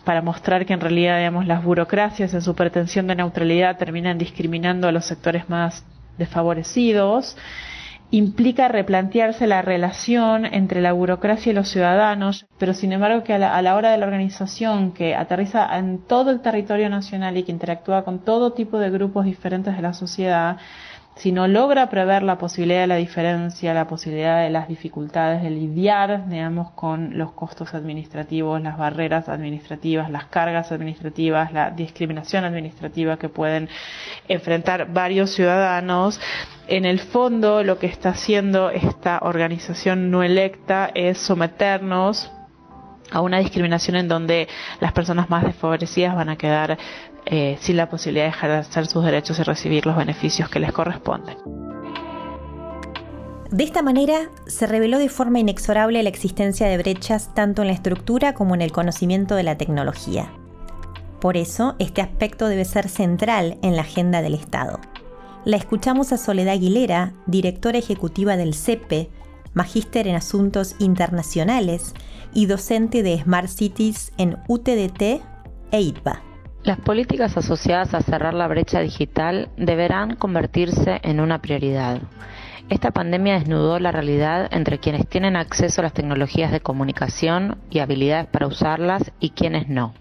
para 0.05 0.21
mostrar 0.21 0.65
que 0.65 0.73
en 0.73 0.81
realidad, 0.81 1.17
digamos, 1.17 1.45
las 1.45 1.63
burocracias 1.63 2.33
en 2.33 2.41
su 2.41 2.55
pretensión 2.55 3.07
de 3.07 3.15
neutralidad 3.15 3.77
terminan 3.77 4.17
discriminando 4.17 4.87
a 4.87 4.91
los 4.91 5.05
sectores 5.05 5.47
más 5.49 5.85
desfavorecidos, 6.17 7.37
implica 8.11 8.67
replantearse 8.67 9.47
la 9.47 9.61
relación 9.61 10.45
entre 10.45 10.81
la 10.81 10.91
burocracia 10.91 11.51
y 11.51 11.55
los 11.55 11.69
ciudadanos, 11.69 12.45
pero 12.57 12.73
sin 12.73 12.91
embargo 12.91 13.23
que 13.23 13.33
a 13.33 13.39
la, 13.39 13.55
a 13.55 13.61
la, 13.61 13.75
hora 13.75 13.91
de 13.91 13.97
la 13.97 14.05
organización 14.05 14.91
que 14.91 15.15
aterriza 15.15 15.77
en 15.77 15.99
todo 15.99 16.29
el 16.29 16.41
territorio 16.41 16.89
nacional 16.89 17.37
y 17.37 17.43
que 17.43 17.53
interactúa 17.53 18.03
con 18.03 18.19
todo 18.19 18.51
tipo 18.51 18.77
de 18.79 18.89
grupos 18.89 19.25
diferentes 19.25 19.75
de 19.75 19.81
la 19.81 19.93
sociedad, 19.93 20.57
si 21.15 21.31
no 21.31 21.47
logra 21.47 21.89
prever 21.89 22.23
la 22.23 22.37
posibilidad 22.37 22.81
de 22.81 22.87
la 22.87 22.95
diferencia, 22.95 23.73
la 23.73 23.87
posibilidad 23.87 24.41
de 24.41 24.49
las 24.49 24.67
dificultades 24.67 25.43
de 25.43 25.49
lidiar, 25.49 26.27
digamos, 26.29 26.71
con 26.71 27.17
los 27.17 27.33
costos 27.33 27.73
administrativos, 27.73 28.61
las 28.61 28.77
barreras 28.77 29.27
administrativas, 29.27 30.09
las 30.09 30.25
cargas 30.25 30.71
administrativas, 30.71 31.51
la 31.51 31.69
discriminación 31.69 32.45
administrativa 32.45 33.17
que 33.17 33.29
pueden 33.29 33.69
enfrentar 34.27 34.91
varios 34.93 35.31
ciudadanos, 35.31 36.19
en 36.67 36.85
el 36.85 36.99
fondo 36.99 37.63
lo 37.63 37.77
que 37.77 37.87
está 37.87 38.09
haciendo 38.09 38.69
esta 38.69 39.19
organización 39.21 40.09
no 40.09 40.23
electa 40.23 40.89
es 40.95 41.17
someternos 41.17 42.31
a 43.11 43.19
una 43.19 43.39
discriminación 43.39 43.97
en 43.97 44.07
donde 44.07 44.47
las 44.79 44.93
personas 44.93 45.29
más 45.29 45.43
desfavorecidas 45.43 46.15
van 46.15 46.29
a 46.29 46.37
quedar 46.37 46.77
eh, 47.25 47.57
sin 47.59 47.77
la 47.77 47.89
posibilidad 47.89 48.25
de 48.25 48.31
ejercer 48.31 48.87
sus 48.87 49.03
derechos 49.03 49.39
y 49.39 49.43
recibir 49.43 49.85
los 49.85 49.95
beneficios 49.95 50.49
que 50.49 50.59
les 50.59 50.71
corresponden. 50.71 51.37
De 53.51 53.65
esta 53.65 53.81
manera, 53.81 54.29
se 54.47 54.65
reveló 54.65 54.97
de 54.97 55.09
forma 55.09 55.39
inexorable 55.39 56.01
la 56.03 56.09
existencia 56.09 56.67
de 56.67 56.77
brechas 56.77 57.33
tanto 57.35 57.61
en 57.61 57.67
la 57.67 57.73
estructura 57.73 58.33
como 58.33 58.55
en 58.55 58.61
el 58.61 58.71
conocimiento 58.71 59.35
de 59.35 59.43
la 59.43 59.57
tecnología. 59.57 60.31
Por 61.19 61.35
eso, 61.35 61.75
este 61.77 62.01
aspecto 62.01 62.47
debe 62.47 62.63
ser 62.63 62.87
central 62.87 63.57
en 63.61 63.75
la 63.75 63.81
agenda 63.81 64.21
del 64.21 64.35
Estado. 64.35 64.79
La 65.43 65.57
escuchamos 65.57 66.13
a 66.13 66.17
Soledad 66.17 66.53
Aguilera, 66.53 67.13
directora 67.25 67.77
ejecutiva 67.77 68.37
del 68.37 68.53
CEPE, 68.53 69.09
magíster 69.53 70.07
en 70.07 70.15
asuntos 70.15 70.75
internacionales 70.79 71.93
y 72.33 72.45
docente 72.45 73.03
de 73.03 73.21
Smart 73.21 73.49
Cities 73.49 74.13
en 74.17 74.37
UTDT 74.47 75.21
e 75.71 75.81
ITBA. 75.81 76.30
Las 76.63 76.79
políticas 76.79 77.35
asociadas 77.37 77.95
a 77.95 78.01
cerrar 78.01 78.35
la 78.35 78.47
brecha 78.47 78.81
digital 78.81 79.49
deberán 79.57 80.15
convertirse 80.15 80.99
en 81.01 81.19
una 81.19 81.41
prioridad. 81.41 81.99
Esta 82.69 82.91
pandemia 82.91 83.39
desnudó 83.39 83.79
la 83.79 83.91
realidad 83.91 84.47
entre 84.51 84.77
quienes 84.77 85.07
tienen 85.07 85.35
acceso 85.35 85.81
a 85.81 85.85
las 85.85 85.93
tecnologías 85.93 86.51
de 86.51 86.59
comunicación 86.59 87.57
y 87.71 87.79
habilidades 87.79 88.27
para 88.27 88.45
usarlas 88.45 89.11
y 89.19 89.31
quienes 89.31 89.69
no. 89.69 89.95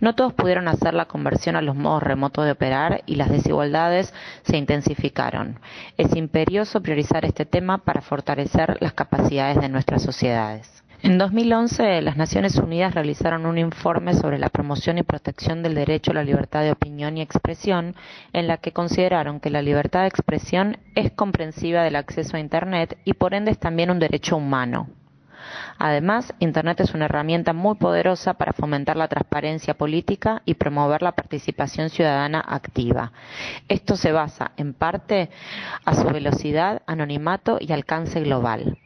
No 0.00 0.16
todos 0.16 0.32
pudieron 0.32 0.66
hacer 0.66 0.94
la 0.94 1.06
conversión 1.06 1.54
a 1.54 1.62
los 1.62 1.76
modos 1.76 2.02
remotos 2.02 2.44
de 2.44 2.50
operar 2.50 3.02
y 3.06 3.14
las 3.14 3.30
desigualdades 3.30 4.12
se 4.42 4.56
intensificaron. 4.56 5.60
Es 5.96 6.16
imperioso 6.16 6.82
priorizar 6.82 7.24
este 7.24 7.46
tema 7.46 7.78
para 7.78 8.02
fortalecer 8.02 8.78
las 8.80 8.94
capacidades 8.94 9.60
de 9.60 9.68
nuestras 9.68 10.02
sociedades. 10.02 10.83
En 11.04 11.18
2011, 11.18 12.00
las 12.00 12.16
Naciones 12.16 12.56
Unidas 12.56 12.94
realizaron 12.94 13.44
un 13.44 13.58
informe 13.58 14.14
sobre 14.14 14.38
la 14.38 14.48
promoción 14.48 14.96
y 14.96 15.02
protección 15.02 15.62
del 15.62 15.74
derecho 15.74 16.12
a 16.12 16.14
la 16.14 16.24
libertad 16.24 16.62
de 16.62 16.72
opinión 16.72 17.18
y 17.18 17.20
expresión, 17.20 17.94
en 18.32 18.46
la 18.46 18.56
que 18.56 18.72
consideraron 18.72 19.38
que 19.38 19.50
la 19.50 19.60
libertad 19.60 20.00
de 20.00 20.06
expresión 20.08 20.78
es 20.94 21.12
comprensiva 21.12 21.82
del 21.82 21.96
acceso 21.96 22.38
a 22.38 22.40
Internet 22.40 22.96
y 23.04 23.12
por 23.12 23.34
ende 23.34 23.50
es 23.50 23.58
también 23.58 23.90
un 23.90 23.98
derecho 23.98 24.38
humano. 24.38 24.88
Además, 25.76 26.32
Internet 26.38 26.80
es 26.80 26.94
una 26.94 27.04
herramienta 27.04 27.52
muy 27.52 27.74
poderosa 27.74 28.32
para 28.32 28.54
fomentar 28.54 28.96
la 28.96 29.08
transparencia 29.08 29.74
política 29.74 30.40
y 30.46 30.54
promover 30.54 31.02
la 31.02 31.12
participación 31.12 31.90
ciudadana 31.90 32.40
activa. 32.40 33.12
Esto 33.68 33.98
se 33.98 34.10
basa, 34.10 34.52
en 34.56 34.72
parte, 34.72 35.28
a 35.84 35.94
su 35.94 36.06
velocidad, 36.06 36.80
anonimato 36.86 37.58
y 37.60 37.74
alcance 37.74 38.22
global. 38.22 38.78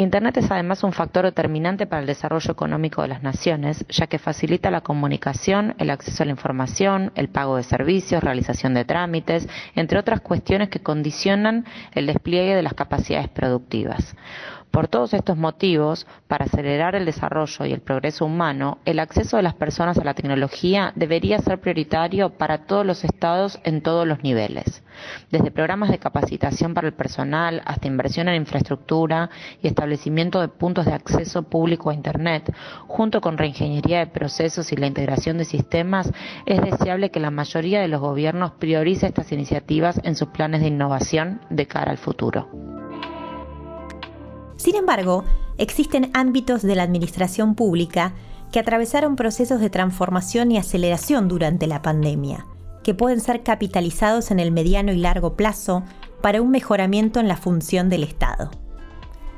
Internet 0.00 0.36
es 0.36 0.48
además 0.48 0.84
un 0.84 0.92
factor 0.92 1.24
determinante 1.24 1.88
para 1.88 2.00
el 2.00 2.06
desarrollo 2.06 2.52
económico 2.52 3.02
de 3.02 3.08
las 3.08 3.24
naciones, 3.24 3.84
ya 3.88 4.06
que 4.06 4.20
facilita 4.20 4.70
la 4.70 4.82
comunicación, 4.82 5.74
el 5.78 5.90
acceso 5.90 6.22
a 6.22 6.26
la 6.26 6.30
información, 6.30 7.10
el 7.16 7.28
pago 7.28 7.56
de 7.56 7.64
servicios, 7.64 8.22
realización 8.22 8.74
de 8.74 8.84
trámites, 8.84 9.48
entre 9.74 9.98
otras 9.98 10.20
cuestiones 10.20 10.68
que 10.68 10.78
condicionan 10.78 11.64
el 11.90 12.06
despliegue 12.06 12.54
de 12.54 12.62
las 12.62 12.74
capacidades 12.74 13.26
productivas. 13.26 14.14
Por 14.70 14.86
todos 14.86 15.14
estos 15.14 15.36
motivos, 15.36 16.06
para 16.26 16.44
acelerar 16.44 16.94
el 16.94 17.06
desarrollo 17.06 17.64
y 17.64 17.72
el 17.72 17.80
progreso 17.80 18.26
humano, 18.26 18.78
el 18.84 18.98
acceso 18.98 19.36
de 19.38 19.42
las 19.42 19.54
personas 19.54 19.96
a 19.98 20.04
la 20.04 20.14
tecnología 20.14 20.92
debería 20.94 21.38
ser 21.38 21.58
prioritario 21.60 22.30
para 22.30 22.66
todos 22.66 22.84
los 22.84 23.02
estados 23.02 23.58
en 23.64 23.82
todos 23.82 24.06
los 24.06 24.22
niveles, 24.22 24.82
desde 25.30 25.50
programas 25.50 25.90
de 25.90 25.98
capacitación 25.98 26.74
para 26.74 26.86
el 26.86 26.92
personal 26.92 27.62
hasta 27.64 27.88
inversión 27.88 28.28
en 28.28 28.36
infraestructura 28.36 29.30
y 29.62 29.68
establecimiento 29.68 30.40
de 30.40 30.48
puntos 30.48 30.84
de 30.84 30.92
acceso 30.92 31.44
público 31.44 31.88
a 31.88 31.94
Internet, 31.94 32.54
junto 32.86 33.20
con 33.22 33.38
reingeniería 33.38 34.00
de 34.00 34.06
procesos 34.06 34.70
y 34.72 34.76
la 34.76 34.86
integración 34.86 35.38
de 35.38 35.46
sistemas, 35.46 36.12
es 36.44 36.60
deseable 36.60 37.10
que 37.10 37.20
la 37.20 37.30
mayoría 37.30 37.80
de 37.80 37.88
los 37.88 38.00
gobiernos 38.00 38.52
priorice 38.52 39.06
estas 39.06 39.32
iniciativas 39.32 40.00
en 40.04 40.14
sus 40.14 40.28
planes 40.28 40.60
de 40.60 40.68
innovación 40.68 41.40
de 41.48 41.66
cara 41.66 41.90
al 41.90 41.98
futuro. 41.98 42.48
Sin 44.58 44.74
embargo, 44.74 45.24
existen 45.56 46.10
ámbitos 46.12 46.62
de 46.62 46.74
la 46.74 46.82
administración 46.82 47.54
pública 47.54 48.12
que 48.52 48.58
atravesaron 48.58 49.16
procesos 49.16 49.60
de 49.60 49.70
transformación 49.70 50.50
y 50.50 50.58
aceleración 50.58 51.28
durante 51.28 51.66
la 51.66 51.80
pandemia, 51.80 52.44
que 52.82 52.92
pueden 52.92 53.20
ser 53.20 53.42
capitalizados 53.42 54.30
en 54.30 54.40
el 54.40 54.50
mediano 54.50 54.92
y 54.92 54.96
largo 54.96 55.36
plazo 55.36 55.84
para 56.20 56.42
un 56.42 56.50
mejoramiento 56.50 57.20
en 57.20 57.28
la 57.28 57.36
función 57.36 57.88
del 57.88 58.02
Estado. 58.02 58.50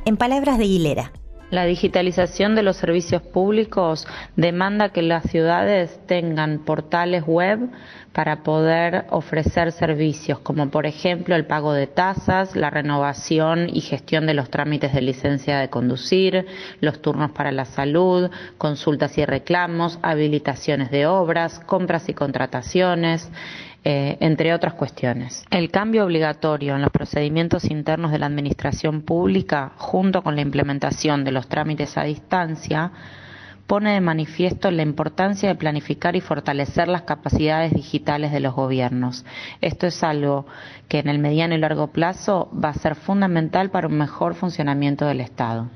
En 0.06 0.16
palabras 0.16 0.56
de 0.56 0.64
Aguilera, 0.64 1.12
la 1.50 1.64
digitalización 1.64 2.54
de 2.54 2.62
los 2.62 2.76
servicios 2.76 3.22
públicos 3.22 4.06
demanda 4.36 4.90
que 4.90 5.02
las 5.02 5.24
ciudades 5.24 6.00
tengan 6.06 6.64
portales 6.64 7.24
web 7.26 7.70
para 8.12 8.42
poder 8.42 9.06
ofrecer 9.10 9.72
servicios 9.72 10.40
como 10.40 10.68
por 10.70 10.86
ejemplo 10.86 11.34
el 11.34 11.46
pago 11.46 11.72
de 11.72 11.86
tasas, 11.86 12.56
la 12.56 12.70
renovación 12.70 13.68
y 13.72 13.80
gestión 13.80 14.26
de 14.26 14.34
los 14.34 14.50
trámites 14.50 14.92
de 14.92 15.00
licencia 15.00 15.58
de 15.58 15.70
conducir, 15.70 16.46
los 16.80 17.00
turnos 17.02 17.30
para 17.32 17.52
la 17.52 17.64
salud, 17.64 18.30
consultas 18.58 19.16
y 19.18 19.24
reclamos, 19.24 19.98
habilitaciones 20.02 20.90
de 20.90 21.06
obras, 21.06 21.60
compras 21.60 22.08
y 22.08 22.14
contrataciones, 22.14 23.30
eh, 23.83 24.19
entre 24.21 24.53
otras 24.53 24.75
cuestiones. 24.75 25.45
El 25.51 25.71
cambio 25.71 26.05
obligatorio 26.05 26.75
en 26.75 26.83
los 26.83 26.90
procedimientos 26.90 27.64
internos 27.71 28.12
de 28.12 28.19
la 28.19 28.27
Administración 28.27 29.03
Pública, 29.03 29.73
junto 29.77 30.23
con 30.23 30.37
la 30.37 30.43
implementación 30.43 31.25
de 31.25 31.33
los 31.33 31.49
trámites 31.49 31.97
a 31.97 32.05
distancia, 32.05 32.93
pone 33.66 33.93
de 33.95 34.01
manifiesto 34.01 34.71
la 34.71 34.83
importancia 34.83 35.49
de 35.49 35.55
planificar 35.55 36.16
y 36.16 36.21
fortalecer 36.21 36.88
las 36.88 37.03
capacidades 37.03 37.73
digitales 37.73 38.33
de 38.33 38.40
los 38.40 38.53
gobiernos. 38.55 39.25
Esto 39.61 39.87
es 39.87 40.03
algo 40.03 40.45
que 40.88 40.99
en 40.99 41.09
el 41.09 41.21
mediano 41.21 41.55
y 41.55 41.59
largo 41.59 41.87
plazo 41.87 42.51
va 42.53 42.71
a 42.71 42.75
ser 42.75 42.97
fundamental 42.97 43.71
para 43.71 43.87
un 43.87 43.97
mejor 43.97 44.35
funcionamiento 44.35 45.07
del 45.07 45.21
Estado. 45.21 45.71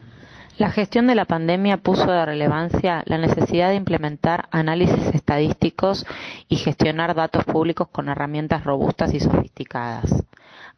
La 0.56 0.70
gestión 0.70 1.08
de 1.08 1.16
la 1.16 1.24
pandemia 1.24 1.78
puso 1.78 2.06
de 2.06 2.24
relevancia 2.24 3.02
la 3.06 3.18
necesidad 3.18 3.70
de 3.70 3.74
implementar 3.74 4.46
análisis 4.52 5.12
estadísticos 5.12 6.06
y 6.48 6.54
gestionar 6.56 7.16
datos 7.16 7.44
públicos 7.44 7.88
con 7.88 8.08
herramientas 8.08 8.62
robustas 8.62 9.12
y 9.14 9.18
sofisticadas. 9.18 10.22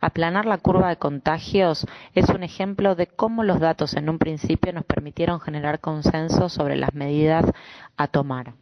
Aplanar 0.00 0.46
la 0.46 0.56
curva 0.56 0.88
de 0.88 0.96
contagios 0.96 1.86
es 2.14 2.30
un 2.30 2.42
ejemplo 2.42 2.94
de 2.94 3.06
cómo 3.06 3.44
los 3.44 3.60
datos 3.60 3.92
en 3.96 4.08
un 4.08 4.18
principio 4.18 4.72
nos 4.72 4.86
permitieron 4.86 5.40
generar 5.40 5.80
consenso 5.80 6.48
sobre 6.48 6.76
las 6.76 6.94
medidas 6.94 7.44
a 7.98 8.06
tomar. 8.06 8.54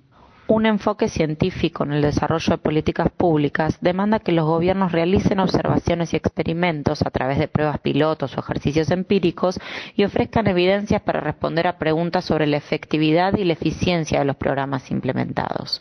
Un 0.47 0.67
enfoque 0.67 1.09
científico 1.09 1.85
en 1.85 1.95
el 1.95 2.03
desarrollo 2.03 2.51
de 2.51 2.59
políticas 2.59 3.09
públicas 3.11 3.79
demanda 3.81 4.19
que 4.19 4.31
los 4.31 4.45
gobiernos 4.45 4.93
realicen 4.93 5.41
observaciones 5.41 6.13
y 6.13 6.17
experimentos 6.17 7.01
a 7.01 7.11
través 7.11 7.39
de 7.39 7.49
pruebas 7.49 7.79
pilotos 7.79 8.37
o 8.37 8.41
ejercicios 8.41 8.91
empíricos 8.91 9.59
y 9.97 10.05
ofrezcan 10.05 10.47
evidencias 10.47 11.01
para 11.01 11.21
responder 11.21 11.67
a 11.67 11.79
preguntas 11.79 12.27
sobre 12.27 12.47
la 12.47 12.59
efectividad 12.59 13.39
y 13.39 13.45
la 13.45 13.55
eficiencia 13.55 14.19
de 14.19 14.27
los 14.27 14.37
programas 14.37 14.91
implementados. 14.91 15.81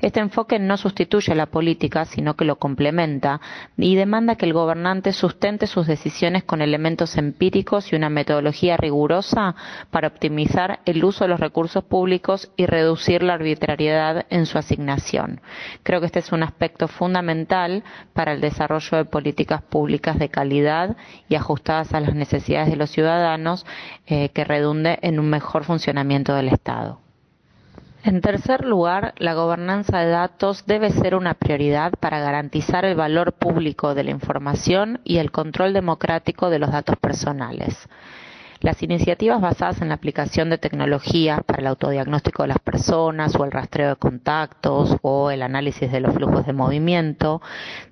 Este 0.00 0.18
enfoque 0.18 0.58
no 0.58 0.76
sustituye 0.76 1.32
a 1.32 1.36
la 1.36 1.46
política, 1.46 2.04
sino 2.04 2.34
que 2.34 2.44
lo 2.44 2.56
complementa 2.56 3.40
y 3.76 3.94
demanda 3.94 4.34
que 4.34 4.46
el 4.46 4.54
gobernante 4.54 5.12
sustente 5.12 5.68
sus 5.68 5.86
decisiones 5.86 6.42
con 6.42 6.62
elementos 6.62 7.16
empíricos 7.16 7.92
y 7.92 7.96
una 7.96 8.10
metodología 8.10 8.76
rigurosa 8.76 9.54
para 9.92 10.08
optimizar 10.08 10.80
el 10.84 11.04
uso 11.04 11.22
de 11.22 11.28
los 11.28 11.38
recursos 11.38 11.84
públicos 11.84 12.50
y 12.56 12.66
reducir 12.66 13.22
la 13.22 13.34
arbitrariedad 13.34 13.99
en 14.30 14.46
su 14.46 14.58
asignación. 14.58 15.40
Creo 15.82 16.00
que 16.00 16.06
este 16.06 16.18
es 16.20 16.32
un 16.32 16.42
aspecto 16.42 16.88
fundamental 16.88 17.84
para 18.12 18.32
el 18.32 18.40
desarrollo 18.40 18.98
de 18.98 19.04
políticas 19.04 19.62
públicas 19.62 20.18
de 20.18 20.28
calidad 20.28 20.96
y 21.28 21.34
ajustadas 21.34 21.94
a 21.94 22.00
las 22.00 22.14
necesidades 22.14 22.70
de 22.70 22.76
los 22.76 22.90
ciudadanos 22.90 23.66
eh, 24.06 24.30
que 24.30 24.44
redunde 24.44 24.98
en 25.02 25.18
un 25.20 25.28
mejor 25.28 25.64
funcionamiento 25.64 26.34
del 26.34 26.48
Estado. 26.48 27.00
En 28.02 28.22
tercer 28.22 28.64
lugar, 28.64 29.12
la 29.18 29.34
gobernanza 29.34 29.98
de 29.98 30.08
datos 30.10 30.64
debe 30.64 30.90
ser 30.90 31.14
una 31.14 31.34
prioridad 31.34 31.92
para 32.00 32.18
garantizar 32.18 32.86
el 32.86 32.94
valor 32.94 33.34
público 33.34 33.94
de 33.94 34.04
la 34.04 34.10
información 34.10 35.00
y 35.04 35.18
el 35.18 35.30
control 35.30 35.74
democrático 35.74 36.48
de 36.48 36.58
los 36.58 36.70
datos 36.70 36.96
personales. 36.96 37.88
Las 38.60 38.82
iniciativas 38.82 39.40
basadas 39.40 39.80
en 39.80 39.88
la 39.88 39.94
aplicación 39.94 40.50
de 40.50 40.58
tecnologías 40.58 41.42
para 41.44 41.60
el 41.60 41.66
autodiagnóstico 41.66 42.42
de 42.42 42.48
las 42.48 42.58
personas 42.58 43.34
o 43.34 43.46
el 43.46 43.52
rastreo 43.52 43.88
de 43.88 43.96
contactos 43.96 44.98
o 45.00 45.30
el 45.30 45.40
análisis 45.40 45.90
de 45.90 46.00
los 46.00 46.14
flujos 46.14 46.44
de 46.44 46.52
movimiento 46.52 47.40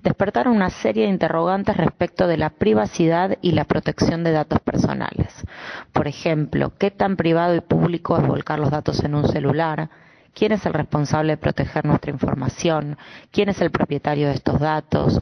despertaron 0.03 0.55
una 0.55 0.69
serie 0.69 1.05
de 1.05 1.09
interrogantes 1.09 1.75
respecto 1.75 2.27
de 2.27 2.37
la 2.37 2.51
privacidad 2.51 3.39
y 3.41 3.53
la 3.53 3.63
protección 3.63 4.23
de 4.23 4.31
datos 4.31 4.59
personales. 4.59 5.43
Por 5.91 6.07
ejemplo, 6.07 6.73
¿qué 6.77 6.91
tan 6.91 7.15
privado 7.15 7.55
y 7.55 7.61
público 7.61 8.15
es 8.19 8.27
volcar 8.27 8.59
los 8.59 8.69
datos 8.69 9.03
en 9.03 9.15
un 9.15 9.27
celular? 9.27 9.89
quién 10.35 10.51
es 10.51 10.65
el 10.67 10.73
responsable 10.73 11.33
de 11.33 11.37
proteger 11.37 11.83
nuestra 11.83 12.11
información, 12.11 12.97
quién 13.31 13.49
es 13.49 13.59
el 13.61 13.71
propietario 13.71 14.27
de 14.27 14.35
estos 14.35 14.59
datos. 14.59 15.19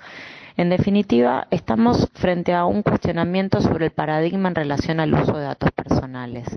En 0.58 0.70
definitiva, 0.70 1.48
estamos 1.52 2.10
frente 2.15 2.52
a 2.52 2.65
un 2.65 2.82
cuestionamiento 2.82 3.62
sobre 3.62 3.86
el 3.86 3.91
paradigma 3.91 4.50
en 4.50 4.56
relación 4.56 5.00
al 5.00 5.13
uso 5.13 5.38
de 5.38 5.43
datos 5.43 5.70
personales. 5.72 6.48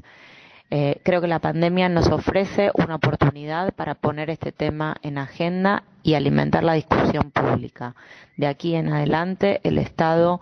Eh, 0.71 1.03
creo 1.05 1.21
que 1.21 1.27
la 1.27 1.41
pandemia 1.41 1.91
nos 1.91 2.09
ofrece 2.09 2.71
una 2.77 2.95
oportunidad 2.95 3.75
para 3.75 3.95
poner 3.95 4.31
este 4.31 4.53
tema 4.53 4.97
en 5.03 5.19
agenda 5.19 5.83
y 6.03 6.15
alimentar 6.15 6.65
la 6.65 6.73
discusión 6.73 7.31
pública. 7.31 7.95
De 8.39 8.47
aquí 8.47 8.75
en 8.75 8.91
adelante, 8.91 9.61
el 9.65 9.77
Estado 9.77 10.41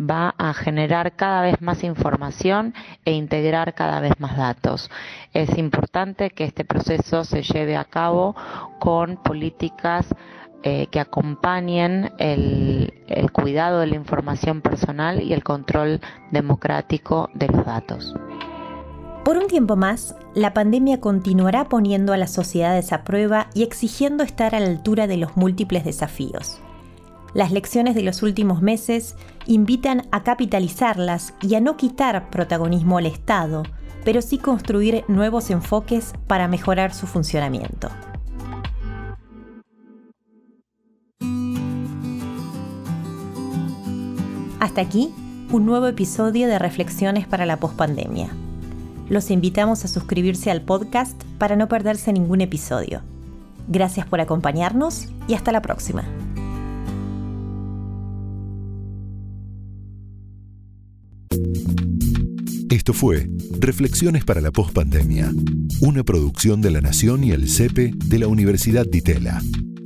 va 0.00 0.34
a 0.36 0.52
generar 0.52 1.14
cada 1.14 1.42
vez 1.42 1.62
más 1.62 1.84
información 1.84 2.74
e 3.04 3.12
integrar 3.12 3.74
cada 3.74 4.00
vez 4.00 4.18
más 4.18 4.36
datos. 4.36 4.90
Es 5.32 5.56
importante 5.56 6.30
que 6.30 6.42
este 6.42 6.64
proceso 6.64 7.22
se 7.22 7.42
lleve 7.42 7.76
a 7.76 7.84
cabo 7.84 8.34
con 8.80 9.16
políticas 9.16 10.06
eh, 10.62 10.88
que 10.90 11.00
acompañen 11.00 12.12
el, 12.18 12.92
el 13.06 13.30
cuidado 13.32 13.80
de 13.80 13.86
la 13.86 13.96
información 13.96 14.60
personal 14.60 15.22
y 15.22 15.32
el 15.32 15.44
control 15.44 16.00
democrático 16.32 17.30
de 17.34 17.48
los 17.48 17.64
datos. 17.64 18.14
Por 19.24 19.38
un 19.38 19.48
tiempo 19.48 19.74
más, 19.74 20.14
la 20.34 20.54
pandemia 20.54 21.00
continuará 21.00 21.68
poniendo 21.68 22.12
a 22.12 22.16
las 22.16 22.32
sociedades 22.32 22.92
a 22.92 23.02
prueba 23.02 23.48
y 23.54 23.64
exigiendo 23.64 24.22
estar 24.22 24.54
a 24.54 24.60
la 24.60 24.66
altura 24.66 25.08
de 25.08 25.16
los 25.16 25.36
múltiples 25.36 25.84
desafíos. 25.84 26.60
Las 27.34 27.50
lecciones 27.50 27.94
de 27.94 28.02
los 28.02 28.22
últimos 28.22 28.62
meses 28.62 29.16
invitan 29.46 30.02
a 30.10 30.22
capitalizarlas 30.22 31.34
y 31.42 31.56
a 31.56 31.60
no 31.60 31.76
quitar 31.76 32.30
protagonismo 32.30 32.98
al 32.98 33.06
Estado, 33.06 33.64
pero 34.04 34.22
sí 34.22 34.38
construir 34.38 35.04
nuevos 35.08 35.50
enfoques 35.50 36.14
para 36.28 36.46
mejorar 36.46 36.94
su 36.94 37.06
funcionamiento. 37.06 37.90
Hasta 44.76 44.88
aquí, 44.88 45.10
un 45.52 45.64
nuevo 45.64 45.86
episodio 45.86 46.48
de 46.48 46.58
Reflexiones 46.58 47.26
para 47.26 47.46
la 47.46 47.58
Postpandemia. 47.58 48.28
Los 49.08 49.30
invitamos 49.30 49.86
a 49.86 49.88
suscribirse 49.88 50.50
al 50.50 50.60
podcast 50.60 51.18
para 51.38 51.56
no 51.56 51.66
perderse 51.66 52.12
ningún 52.12 52.42
episodio. 52.42 53.00
Gracias 53.68 54.06
por 54.06 54.20
acompañarnos 54.20 55.08
y 55.28 55.32
hasta 55.32 55.50
la 55.50 55.62
próxima. 55.62 56.04
Esto 62.68 62.92
fue 62.92 63.30
Reflexiones 63.58 64.26
para 64.26 64.42
la 64.42 64.50
Postpandemia, 64.50 65.32
una 65.80 66.04
producción 66.04 66.60
de 66.60 66.72
La 66.72 66.82
Nación 66.82 67.24
y 67.24 67.30
el 67.30 67.48
CEPE 67.48 67.94
de 67.94 68.18
la 68.18 68.28
Universidad 68.28 68.84
de. 68.84 69.40